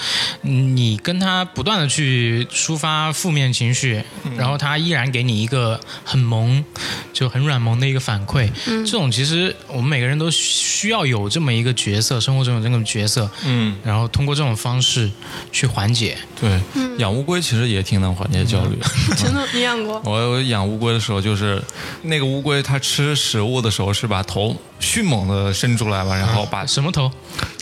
[0.43, 4.01] 嗯你跟它不断的去抒发负面情绪，
[4.37, 6.64] 然后它依然给你一个很萌，
[7.12, 8.49] 就很软萌的一个反馈。
[8.64, 15.11] 这种其实我们每个人都需要有这么一个角色，生活中有这么角色，嗯，然后通过这种方式
[15.51, 16.16] 去缓解。
[16.41, 16.61] 对，
[16.99, 18.87] 养乌龟其实也挺能缓解焦虑的。
[19.16, 20.01] 真的，你养过？
[20.05, 21.62] 我我养乌龟的时候，就是
[22.03, 27.11] 那个乌龟它吃食物的时候是把头迅猛的伸出来吧，然后把什么头？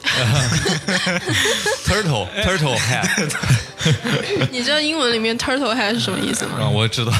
[1.87, 3.33] turtle turtle head
[4.53, 6.53] 你知道英文里面 turtle head 是什么意思吗？
[6.61, 7.13] 啊，我知道，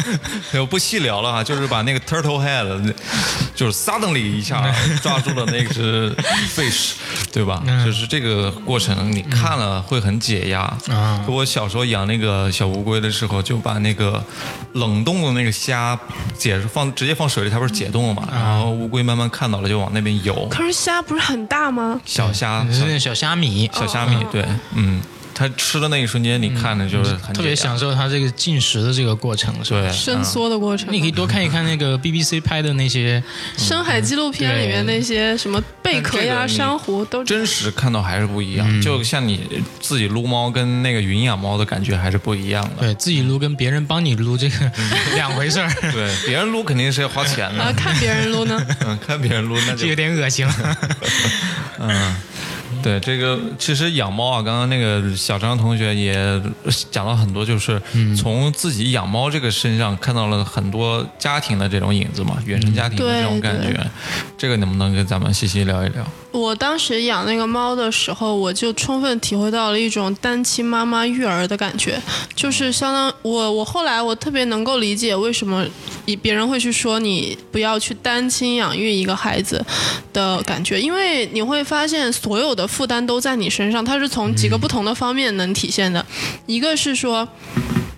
[0.58, 2.94] 我不细聊了哈，就是把那个 turtle head
[3.54, 4.62] 就是 suddenly 一下
[5.02, 6.10] 抓住了那只
[6.54, 6.92] fish，
[7.32, 7.62] 对吧？
[7.84, 14.22] 就是这个过程你看了会很解压啊我小时候养那个小乌龟的时候，就把那个
[14.72, 15.98] 冷冻的那个虾
[16.38, 18.26] 解放直接放水里，它不是解冻了嘛？
[18.32, 20.48] 然后乌龟慢慢看到了，就往那边游。
[20.50, 22.00] 可是虾不是很大吗？
[22.06, 25.00] 小虾，是那小虾米，小虾米，对，嗯，
[25.38, 29.82] 它吃的那一瞬间，你看的就是很特别享受它这个进食的这个过程，是吧？
[29.82, 30.90] 对，伸缩的过程。
[30.90, 33.22] 你可以多看一看那个 BBC 拍的那些，
[33.58, 39.46] 深海纪录片里面那些什么贝壳呀、珊瑚都真实看到还是不一样，嗯就像你
[39.78, 42.80] 自己撸猫跟那个云养猫的感觉还是不一样的。
[42.80, 44.72] 对自己撸跟别人帮你撸这个
[45.14, 48.58] 两回事儿， 对，别人撸肯定是要花钱的啊，看别人撸呢。
[48.86, 50.54] 嗯，看别人撸那就这有点恶心了。
[51.78, 52.16] 嗯。
[52.86, 56.40] 对这个，其实养猫啊，刚刚那个小张同学也
[56.92, 63.76] 讲了很多，就是嗯从自己养猫这个身上看到了很多家庭的这种影子嘛，原生家庭的这种感觉。
[64.38, 66.06] 这个能不能跟咱们细细聊一聊？
[66.36, 72.00] 我当时养那个猫的时候，我就充分体会到了一种单亲妈妈育儿的感觉，
[72.34, 75.66] 就是相当我我后来我特别能够理解为什么
[76.20, 79.64] 别人会去说你不要去单亲养育一个孩子
[80.12, 86.04] 的感觉，因为你会发现所有的负担都在你身上，它是从几个不同的方面能体现的，
[86.46, 87.26] 一个是说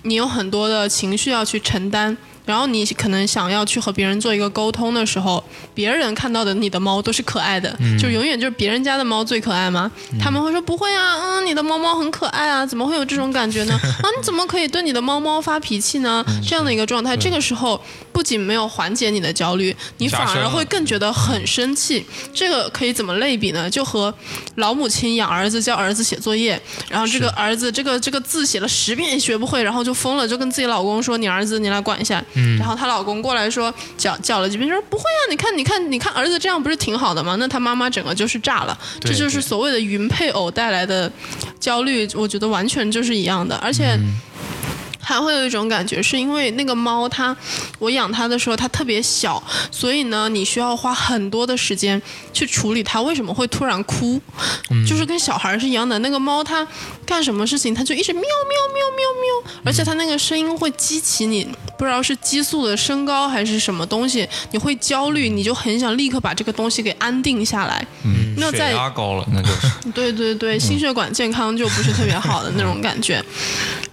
[0.03, 2.17] 你有很多的情绪要去承担。
[2.49, 5.45] 然后你可能想要去和别人做一个沟通的时候，
[5.75, 9.91] 别人看到的你的猫都是可爱的，就永远就是别人家的猫最可爱吗？
[10.19, 13.75] 他们会说不会啊，嗯，你的猫猫很可爱啊，怎么会有这种感觉呢？
[14.03, 16.25] 啊，你怎么可以对你的猫猫发脾气呢？
[16.43, 17.79] 这样的一个状态，这个时候
[18.13, 22.03] 不仅没有缓解你的焦虑，你反而会更觉得很生气。
[22.33, 23.69] 这个可以怎么类比呢？
[23.69, 24.13] 就和
[24.55, 37.37] 老母亲养儿子教儿子写作业，然后这个儿子这个这个字写了十遍也学不会，然后就疯了，就跟自己老公说：“你儿子你来管一下。”嗯然后她老公过来说叫叫了几遍，说不会啊，你看你看你看儿子这样不是挺好的吗？
[37.39, 41.11] 那她妈妈整个就是炸了，这就是所谓的云配偶带来的
[41.61, 43.95] 焦虑，我觉得完全就是一样的，而且。
[44.01, 44.19] 嗯
[45.09, 47.35] 还会有一种感觉，是因为那个猫它，
[47.79, 52.01] 我养它的时候它特别小，所以呢，你需要花很多的时间
[52.31, 54.21] 去处理它为什么会突然哭，
[54.87, 55.99] 就是跟小孩是一样的。
[56.01, 56.67] 那个猫它
[57.07, 58.29] 干什么事情，它就一直喵喵
[58.75, 61.49] 喵喵喵，而且它那个声音会激起你
[61.79, 67.83] 不知道是激素的升高还是什么东西，你会焦虑，你就很想立刻把这个东西给安定下来。
[68.05, 73.25] 嗯，血那在压高了，那就是对对对，心血管健康就不是特别好的那种感觉。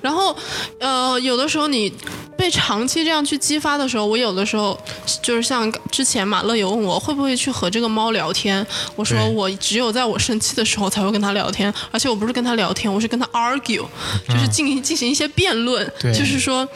[0.02, 0.36] 然后，
[0.80, 1.92] 呃，有的时候你
[2.38, 4.78] 被长期这样去激发的时候，我有的时候
[5.22, 13.86] 就是像之前马乐有问我会不会去和这个猫聊天，我说我只有在我生气的时候才会跟它聊天，而且我不是跟它聊天，我是跟它 argue，
[14.28, 16.68] 就是进行进行一些辩论，就是说，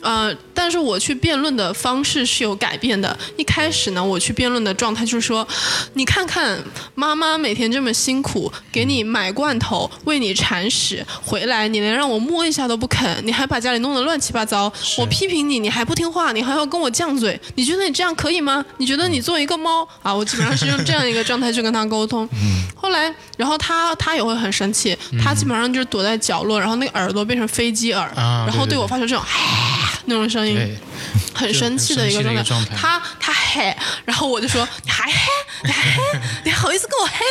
[0.00, 3.18] 呃，但是我去辩论的方式是有改变的。
[3.36, 5.46] 一开始呢，我去辩论的状态就是说，
[5.94, 6.62] 你看看
[6.94, 14.72] 妈妈每天这么辛苦，给你买罐头，喂你铲屎，回来你连让我摸一下都不肯，你还把家里弄得乱七八糟。
[14.98, 18.64] 我批评你，你还不听话，你还要跟我犟嘴，你觉得你这样可以吗？
[18.78, 22.28] 你觉得你作为一个猫啊，我基本上是用这样一个状态去跟他沟通。
[22.74, 29.24] 后来，然后他他也会很生气，他基本上就是躲在角落，然后那个耳朵变成飞机耳，啊然后对我发出这种
[30.06, 30.76] 那种声音。
[31.32, 32.76] 很生气的一个状态。
[32.76, 35.16] 他他嘿，然后我就说你还嘿，
[35.64, 36.02] 你还嘿，
[36.44, 37.24] 你还好意思跟我嘿，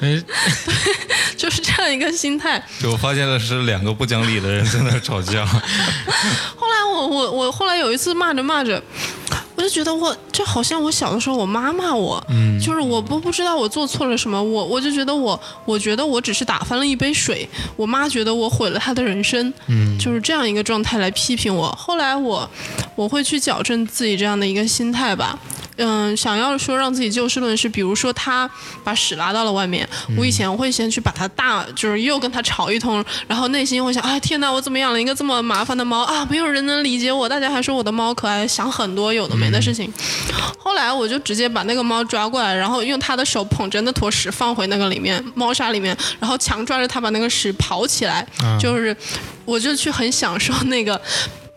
[0.00, 0.22] 呃，
[1.36, 2.62] 就是这样一个心态。
[2.80, 5.44] 就我发现了是两个不讲理的人在那吵架。
[6.56, 8.82] 后来我我我后来有一次骂着骂着。
[9.56, 17.46] 我就觉得我这好像我小的时候我妈骂我，嗯，就是我不不知道我做错了什么，我我就觉得我我觉得我只是打翻了一杯水，
[17.76, 21.70] 我妈觉得我毁了她的人生，嗯，就是这样一个状态来批评我。
[21.72, 22.48] 后来我
[22.96, 25.38] 我会去矫正自己这样的一个心态吧，
[25.82, 28.48] 嗯，想要说让自己就事论事，比如说他
[28.84, 36.26] 把屎拉到了外面，我以前会先去把他大，就是又跟他吵一通，然后内心会想，哎天哪，我怎么养了一个这么麻烦的猫啊？
[36.30, 39.92] 没有人能理解我，大家还说我的猫可爱，想很多有的没的事情。
[40.58, 48.26] 后来我就直接把那个猫抓过来，然后用他的手捧着那坨屎放回那个里面猫砂里面，然后强抓着它把那个屎刨起来，
[48.60, 48.94] 就是
[49.44, 51.00] 我就去很享受那个。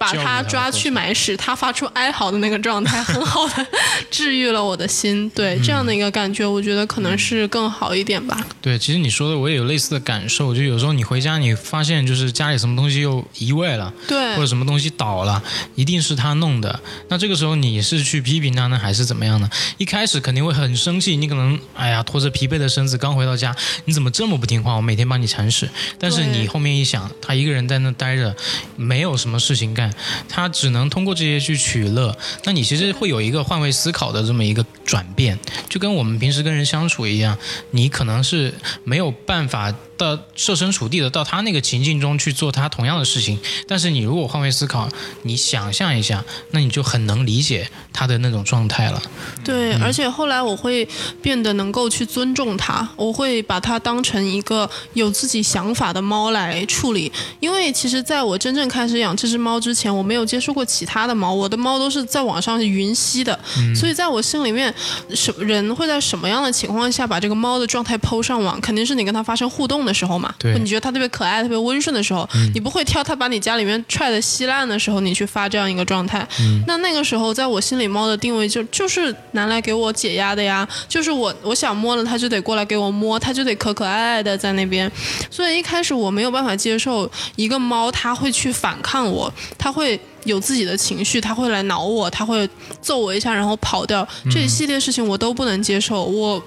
[0.04, 3.66] 把教育它抓去过程买屎，它发出哀嚎的那个状态，很好的
[4.12, 5.30] 治愈了我的心。
[5.30, 8.46] 对，这样的一个感觉，我觉得可能是更好一点吧。
[8.62, 15.42] 对，其实你说的我也有类似的感受，就有时候你回家，你发现就是家里什么东西又移位了，对或者什么东西倒了，
[15.76, 16.80] 一定是他弄的。
[17.10, 19.50] 那这个时候你是去批评他呢，还是怎么样呢？
[19.78, 24.76] 一开始肯定会很生气，你可能哎呀拖着疲惫的身子刚回到家，你怎么这么不听话？
[24.76, 28.36] 我每天帮你铲屎，但是你后面一想，他一个人在那待着，
[28.76, 29.93] 没有什么事情干，
[30.30, 32.16] 他只能通过这些去取乐。
[32.44, 35.38] 那你其实会有一个换位思考的这么一个转变，
[35.70, 37.38] 就跟我们平时跟人相处一样，
[37.72, 39.74] 你可能是没有办法
[40.04, 44.90] 到设身处地的到他那个情境中去做他同样的事情，但是你如果换位思考，
[45.22, 49.02] 你想象一下，那你就很能理解他的那种状态了。
[49.44, 50.88] 对，而且后来我会
[51.22, 57.12] 变得能够去尊重他，我会把它当成一个有自己想法的猫来处理。
[57.40, 63.40] 因为其实在我真正开始养这只猫之前，我没有接触过其他的猫，我的猫都是在网上云吸的，
[63.76, 64.74] 所以在我心里面，
[65.14, 68.60] 什人会在什么样的情况下把这个猫的状态抛上网？
[68.60, 76.28] 肯定是你跟它发生互动的时候嘛，对你觉得它特别可爱、特别温顺的时候，你不会挑它把你家里面踹的稀烂的时候，你去发这样一个状态。
[76.68, 84.92] 那那个时候，在我心里，猫的定位就就是拿来给我解压的呀，就是我我想摸了它就得过来给我摸，它就得可可爱爱的在那边。
[85.30, 90.00] 所以一开始我没有办法接受一个猫，它会去反抗我，它会。
[90.26, 92.48] 有自己的情绪，他会来挠我，他会
[92.82, 94.08] 揍我一下，然后跑掉。
[94.32, 96.42] 这一系列事情我都不能接受，我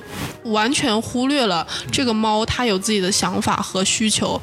[0.44, 4.40] 完全忽略了这个猫它有自己的想法和需求。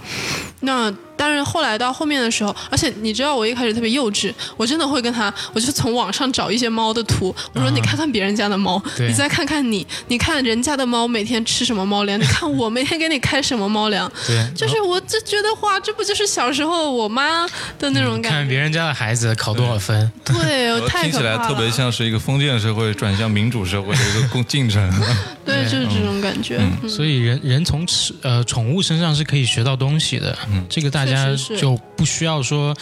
[0.61, 9.07] 那但是后来到后面的时候，而且你知道我一开始特别幼稚，我真的会跟他，我就从网上找一些猫的图，我说啊你看看别人家的猫，对。
[9.07, 17.45] 你再看看你，你看人家的猫每天吃什么猫粮， 你看我每天给你开什么猫粮，对，就是我就觉得哇，这不就是小时候我妈
[17.77, 18.29] 的那种感觉？
[18.29, 21.37] 看别人家的孩子考多少分，对，我 太听起可怕了。
[21.37, 24.83] 来特别像是一个封建社会转向民主社会的一个共进程。
[25.45, 26.57] 对，就是这种感觉。
[26.81, 26.89] 嗯。
[26.89, 30.37] 所以人人从吃呃宠物身上是可以学到东西的，
[30.69, 32.75] 这个大家确实是就不需要说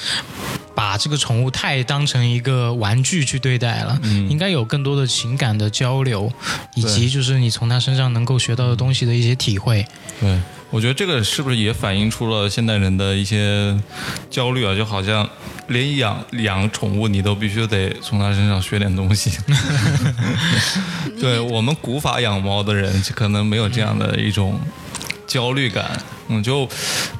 [0.73, 3.99] 把这个宠物太当成一个玩具去对待了，
[4.29, 6.31] 应该有更多的情感的交流，
[6.75, 9.85] 以及就是你从它身上能够学到的东西的一些体会。
[10.19, 13.77] 对，我觉得这个是不是也反映出了现代人的一些
[14.29, 14.75] 焦虑啊？
[14.75, 15.27] 就好像
[15.67, 19.31] 连养养宠物，你都必须得从它身上学点东西。
[21.19, 24.59] 对我们古法养猫的人，可能没有这样的一种
[25.31, 25.85] 焦虑感。
[26.27, 26.67] 嗯，就，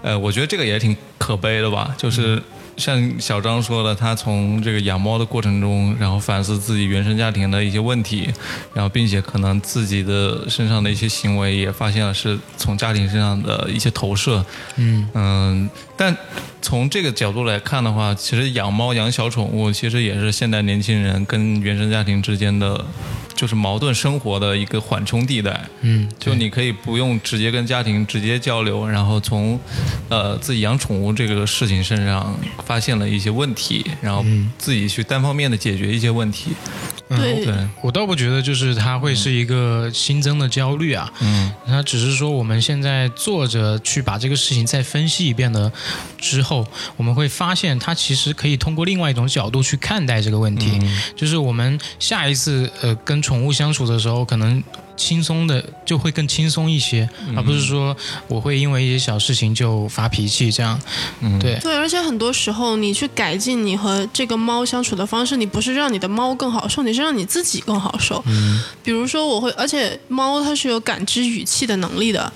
[0.02, 2.42] 呃，我觉得这个也挺可悲的吧，就是。
[2.78, 8.28] 像小张说的，他从这个养猫的过程中，然后反思自己原生家庭的一些问题，
[8.74, 14.44] 然后并且可能自己的身上的一些行为也发现了是从家庭身上的一些投射。
[14.78, 16.16] 嗯嗯，但
[16.62, 22.84] 从这个角度来看的话，其实养猫养小宠物其实也是现代年轻人跟原生家庭之间的，
[23.36, 25.60] 就是矛盾生活的一个缓冲地带。
[25.82, 29.60] 嗯，就你可以不用直接跟家庭直接交流，然后从
[30.10, 34.26] 呃自己养宠物这个事情身上发现了一些问题，然后
[34.58, 36.52] 自己去单方面的解决一些问题。
[37.10, 37.46] 对。
[37.46, 41.52] 对，我倒不觉得就是它会是一个新增的焦虑啊，嗯。
[41.66, 45.72] 它只是说我们现在坐着去把这个事情再分析一遍了
[46.18, 46.66] 之后，
[46.98, 50.80] 我们会发现它其实可以通过另外一种角度去看待这个问题，
[51.16, 54.64] 就是我们下一次呃跟宠物相处的时候，可能。
[54.98, 57.96] 轻松的就会更轻松一些，而不是说
[58.28, 60.80] 我会因为一些小事情就发脾气这样。
[61.22, 68.24] 嗯，对，对，而且很多时候你去改进你和这个猫相处的方式，你不是让你的猫更好受，你是让你自己更好受。
[68.28, 72.32] 嗯比如说，我会，而且猫它是有感知语气的能力的。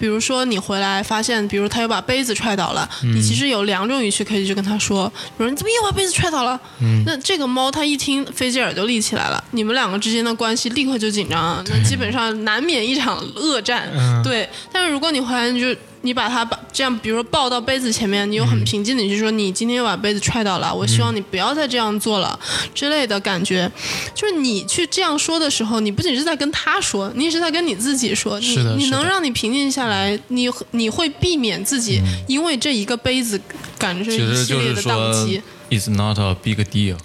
[0.00, 6.58] 比如说你回来发现，比如他又把杯子踹倒了，你其实有两种语气可以去跟他说，比如你怎么又把杯子踹倒了？
[7.04, 13.90] 那这个猫它一听飞机耳就立起来了，你们两个之间的关系立刻就紧张了，那基本上难免一场恶战。
[13.94, 15.78] 嗯对，但是如果你回来你就。
[16.02, 22.38] 你把它把这样，比如说抱到杯子前面，你又很平静的，你就说你今天又把杯子踹倒了，我希望你不要再这样做了
[22.74, 23.70] 之类的感觉。
[24.14, 28.40] 就是你去这样说的时候，你不仅是在跟他说，你也是在跟你自己说。
[28.40, 33.40] 你是的是的你能让你平静下来，你你会避免自己因为这一个杯子
[33.78, 35.42] 感觉一系列的是说宕机。
[35.70, 36.96] ，It's not a big deal。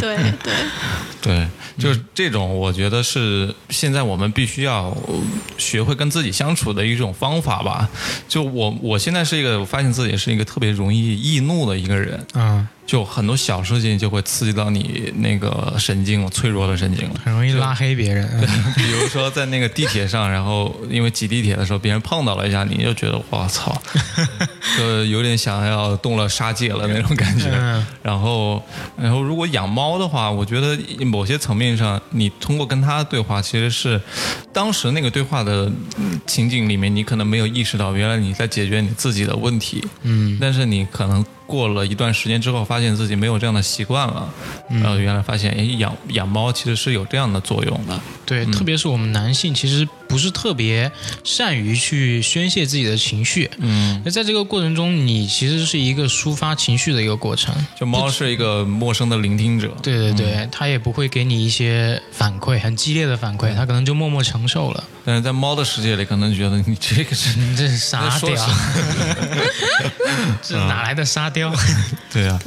[0.00, 0.54] 对 对，
[1.20, 1.48] 对，
[1.78, 4.96] 就是这种，我觉得是现在我们必须要
[5.56, 7.88] 学会跟自己相处的一种方法吧。
[8.26, 17.14] 就我，我现在是一个，发现自己是一个特别容易易怒的一个人，嗯，就很多小事情就会刺激到你那个神经了，脆弱的神经了。
[17.22, 18.26] 很容易拉黑别人。
[18.32, 23.78] 嗯比如说在那个地铁上，然后因为挤地铁的时候，别人碰到了一下你，就觉得我操，
[24.78, 27.50] 就有点想要动了杀戒了那种感觉。
[27.52, 28.62] 嗯然后，
[28.96, 34.00] 然后如果养猫的话，我觉得某些层面上，你通过跟它对话，其实是
[34.50, 39.84] 当时那个对话的嗯情景里面，你可能没有意识到，原来你在解决你自己的问题。
[40.04, 44.28] 嗯但是你可能过了一段时间之后，发现自己没有这样的习惯了，
[44.68, 47.98] 然后原来发现，哎，养养猫其实是有这样的作用的。
[48.26, 50.92] 对，特别是我们男性，其实不是特别
[51.24, 53.50] 善于去宣泄自己的情绪。
[53.56, 57.54] 嗯，那在这个过程中，你其实是一个抒发情绪的一个过程。
[57.74, 59.74] 就猫是一个陌生的聆听者。
[59.82, 64.84] 对对对，它也不会给你一些反馈，很激烈的反馈，它可能就默默承受了。
[65.08, 68.28] 但是在猫的世界里，可能觉得你这个是， 你这是沙雕，
[70.42, 71.50] 这哪来的沙雕？
[72.12, 72.38] 对啊。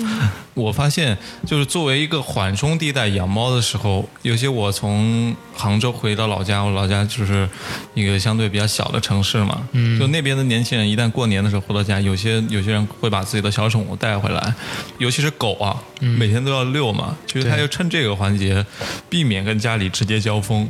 [0.53, 7.49] 我发现，就是作为一个缓冲地带养猫的时候，有些我从杭州回到老家，我老家就是
[7.93, 14.53] 一个相对比较小的城市嘛，嗯，就那边的年轻人一旦过年的时候回到家，有些有些人会把自己的小宠物带回来，
[14.99, 18.63] 尤其是狗啊，每天都要遛嘛，其实他就趁这个环节
[19.09, 20.69] 避免跟家里直接交锋。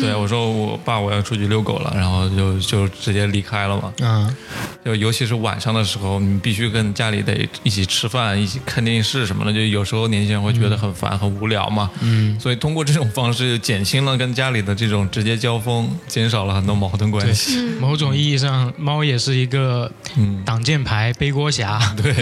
[0.00, 3.92] 对，我说我爸我要出去遛狗了，然后就就直接离开了嘛。
[4.00, 4.36] 嗯，
[4.84, 9.52] 就尤其是晚上的时候，你必须跟家里得一起吃饭，一起看电视什么的。
[9.52, 11.88] 就有时候年轻人会觉得很烦、很无聊嘛。
[12.00, 17.56] 嗯，所以通过这种方式，减轻了跟家里的这种直接交锋，减少了很多矛盾关系。
[17.78, 21.78] 某种意义上，猫也是一个嗯，挡箭牌、背锅侠。
[22.02, 22.12] 对，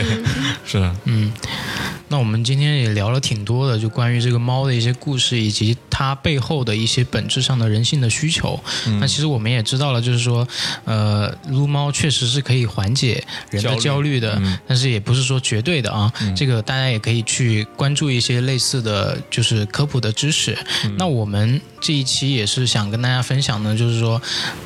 [0.67, 1.33] 是，嗯，
[2.09, 8.59] 那我们今天也聊了挺多的，就关于这个猫的一些故事，以及它背后的一些本质上的人性的需求。
[9.01, 10.47] 那其实我们也知道了，就是说，
[10.85, 16.13] 呃，撸猫确实是可以缓解人的焦虑的，嗯但是也不是说绝对的啊。
[16.35, 20.57] 这个大家也可以去关注一些类似的就是科普的知识。
[20.97, 24.21] 那我们这一期也是想跟大家分享的，就是说，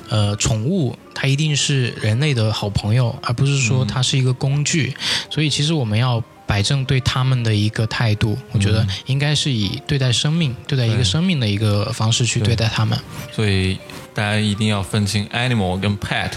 [0.09, 4.95] 呃，宠物它一定是人类的好朋友，而不是说它是一个工具。
[5.29, 6.23] 所以其实我们要
[6.53, 12.99] 摆正对他们的一个态度，我觉得应该是以对待生命、对待一个生命的一个方式去对待他们。
[13.35, 13.79] 所以
[14.13, 16.31] 大家一定要分清 animal 跟 pet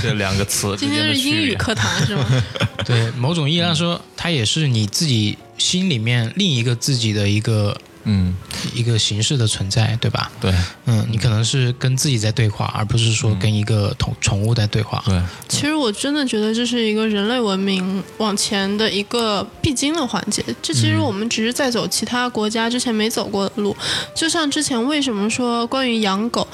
[0.00, 1.56] 这两个词之 今天是英语。
[1.56, 2.44] 课堂是吗？
[2.86, 7.76] 对，某种意义上说，它也是你自己心里面另一个自己的一个
[8.08, 8.34] 嗯，
[8.72, 10.30] 一个形式的存在，对吧？
[10.40, 10.54] 对
[10.86, 15.02] 嗯，你可能是跟自己在对话，而不是说跟一个宠宠物在对话。
[15.04, 20.44] 对，其实我真的觉得这是一个人类文明往前的一个必经的环节。
[20.62, 23.76] 这其实我们只是在走其他国家之前没走过的路。
[24.14, 26.46] 就像之前为什么说关于养狗，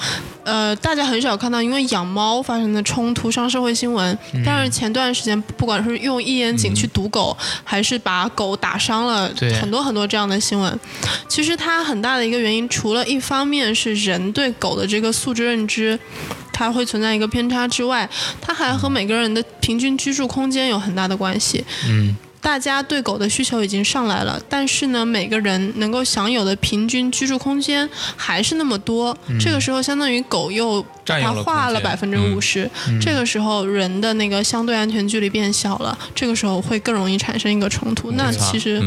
[0.43, 4.17] 呃，大家很少看到因为养猫发生的冲突上社会新闻。
[4.45, 10.79] 但是前段时间，不管是用一眼井去毒狗，还是把狗打伤了，对很多很多这样的新闻。
[11.27, 15.99] 其实它很大的一个原因，除了一方面是人对狗的这个素质认知。
[16.55, 18.07] 它会存在一个偏差之外，
[18.39, 21.65] 它还和每个人的平均居住空间有很大的关系。
[21.89, 29.17] 嗯，大家对狗的需求已经上来了，但是呢，每个人能够享有的平均居住空间还是那么多。
[29.39, 32.69] 这个时候，相当于狗又把它占有了空间划了百分之五十。
[33.01, 38.11] 这个时候，人的那个相对安全距离变小了，这个时候会更容易产生一个冲突。
[38.11, 38.79] 那其实。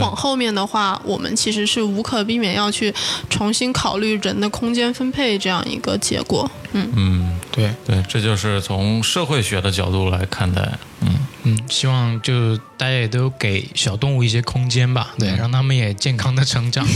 [0.00, 2.92] 往后面的话，我们其实是无可避免要去
[3.28, 6.50] 重新考虑人的空间分配这样一个结果。
[6.72, 10.62] 嗯，嗯，对，对，这就是从社会学的角度来看待。
[11.00, 16.86] 嗯，嗯，希望就大家也都给小动物一些空间吧，对，让他们也健康的成长。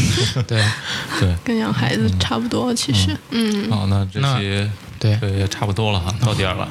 [0.47, 0.65] 对，
[1.21, 1.35] 对。
[1.45, 4.71] 跟养孩子差不多，其实，嗯，好，那这那期
[5.07, 6.69] 对，对也差不多了哈，到点儿了。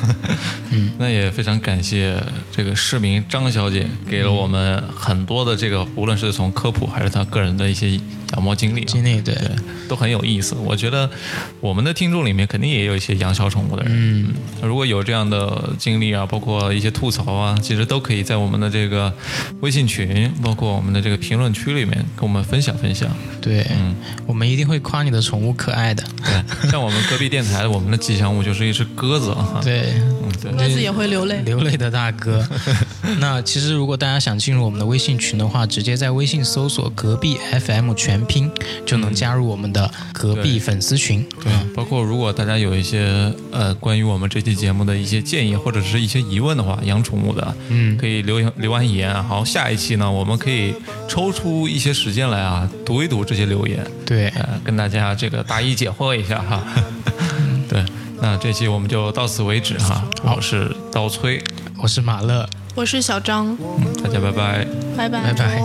[0.70, 7.90] 嗯，那也非常感谢这个市民张小姐给了我们很多的这个，无论是从科普还是她个人的一些
[8.32, 9.50] 养猫经历、啊，经历对，对，
[9.88, 10.54] 都很有意思。
[10.54, 11.08] 我觉得
[11.60, 19.12] 我们的听众里面肯定也有一些养小宠物的人，嗯，如果有这样的经历啊，包括一些吐槽啊，其实都可以在我们的这个
[19.60, 23.08] 微信群，包括我们的这个评论区里面跟我们分享分享。
[23.42, 23.94] 对，嗯，
[24.26, 26.02] 我们一定会夸你的宠物可爱的。
[26.24, 29.60] 对，像我们隔壁电台，我们的吉祥物就是一只鸽子啊。
[29.64, 31.40] 对，嗯，对，鸽子也会流泪。
[31.44, 32.46] 流泪的大哥。
[33.18, 38.50] 那其实如果大家想进入我们的微信群的话，直接在微信搜索“隔壁 FM” 全拼，
[38.86, 41.26] 就能加入我们的隔壁粉丝群。
[41.42, 49.12] 对，包括如果大家有一些呃关于我们这期节目的一些建议或者是一些疑问的话，养宠物的，嗯可以留言留完言。
[49.24, 50.74] 好，下一期呢，我们可以
[51.08, 56.62] 抽出一些时间来啊，读一读这些留言，对，呃，跟大家这个答疑解惑一下哈。
[57.72, 57.82] 对，
[58.20, 60.04] 那这期我们就到此为止哈。
[60.22, 61.42] 我是刀崔，
[61.82, 63.56] 我是马乐，我是小张，
[64.04, 64.66] 大家拜拜。
[64.94, 65.62] 拜拜拜拜。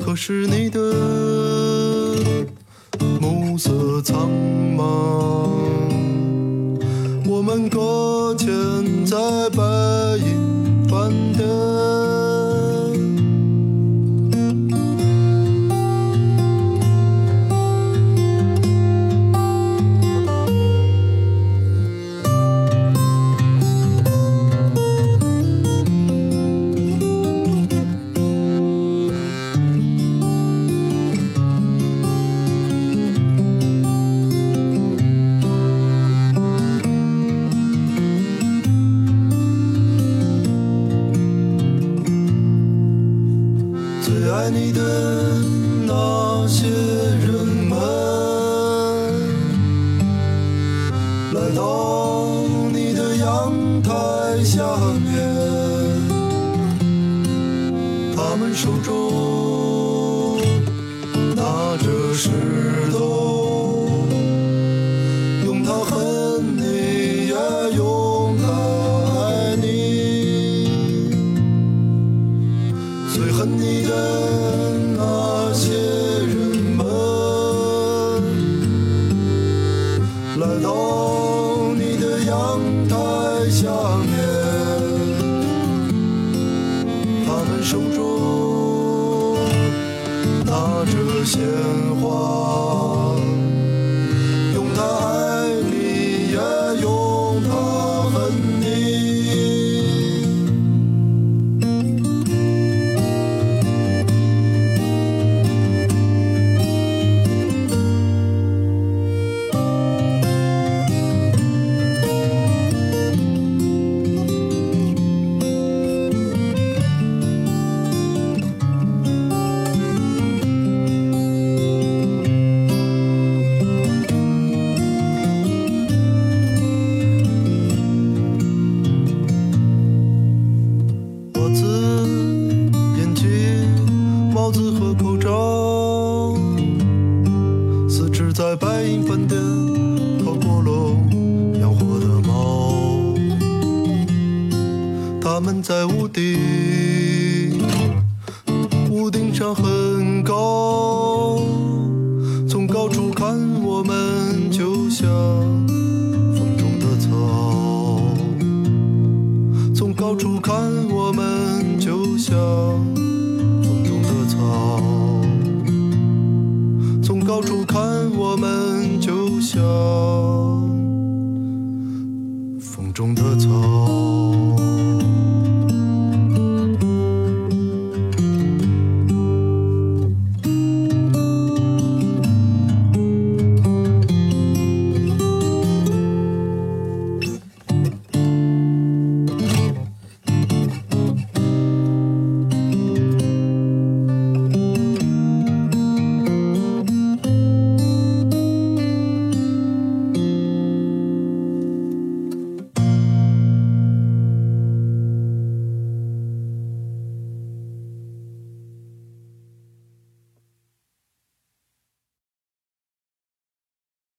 [0.00, 0.80] 可是你的
[3.20, 4.30] 暮色苍
[4.74, 4.80] 茫，
[7.26, 8.48] 我们搁浅
[9.04, 9.18] 在
[9.50, 9.62] 白
[10.16, 11.97] 银斑点。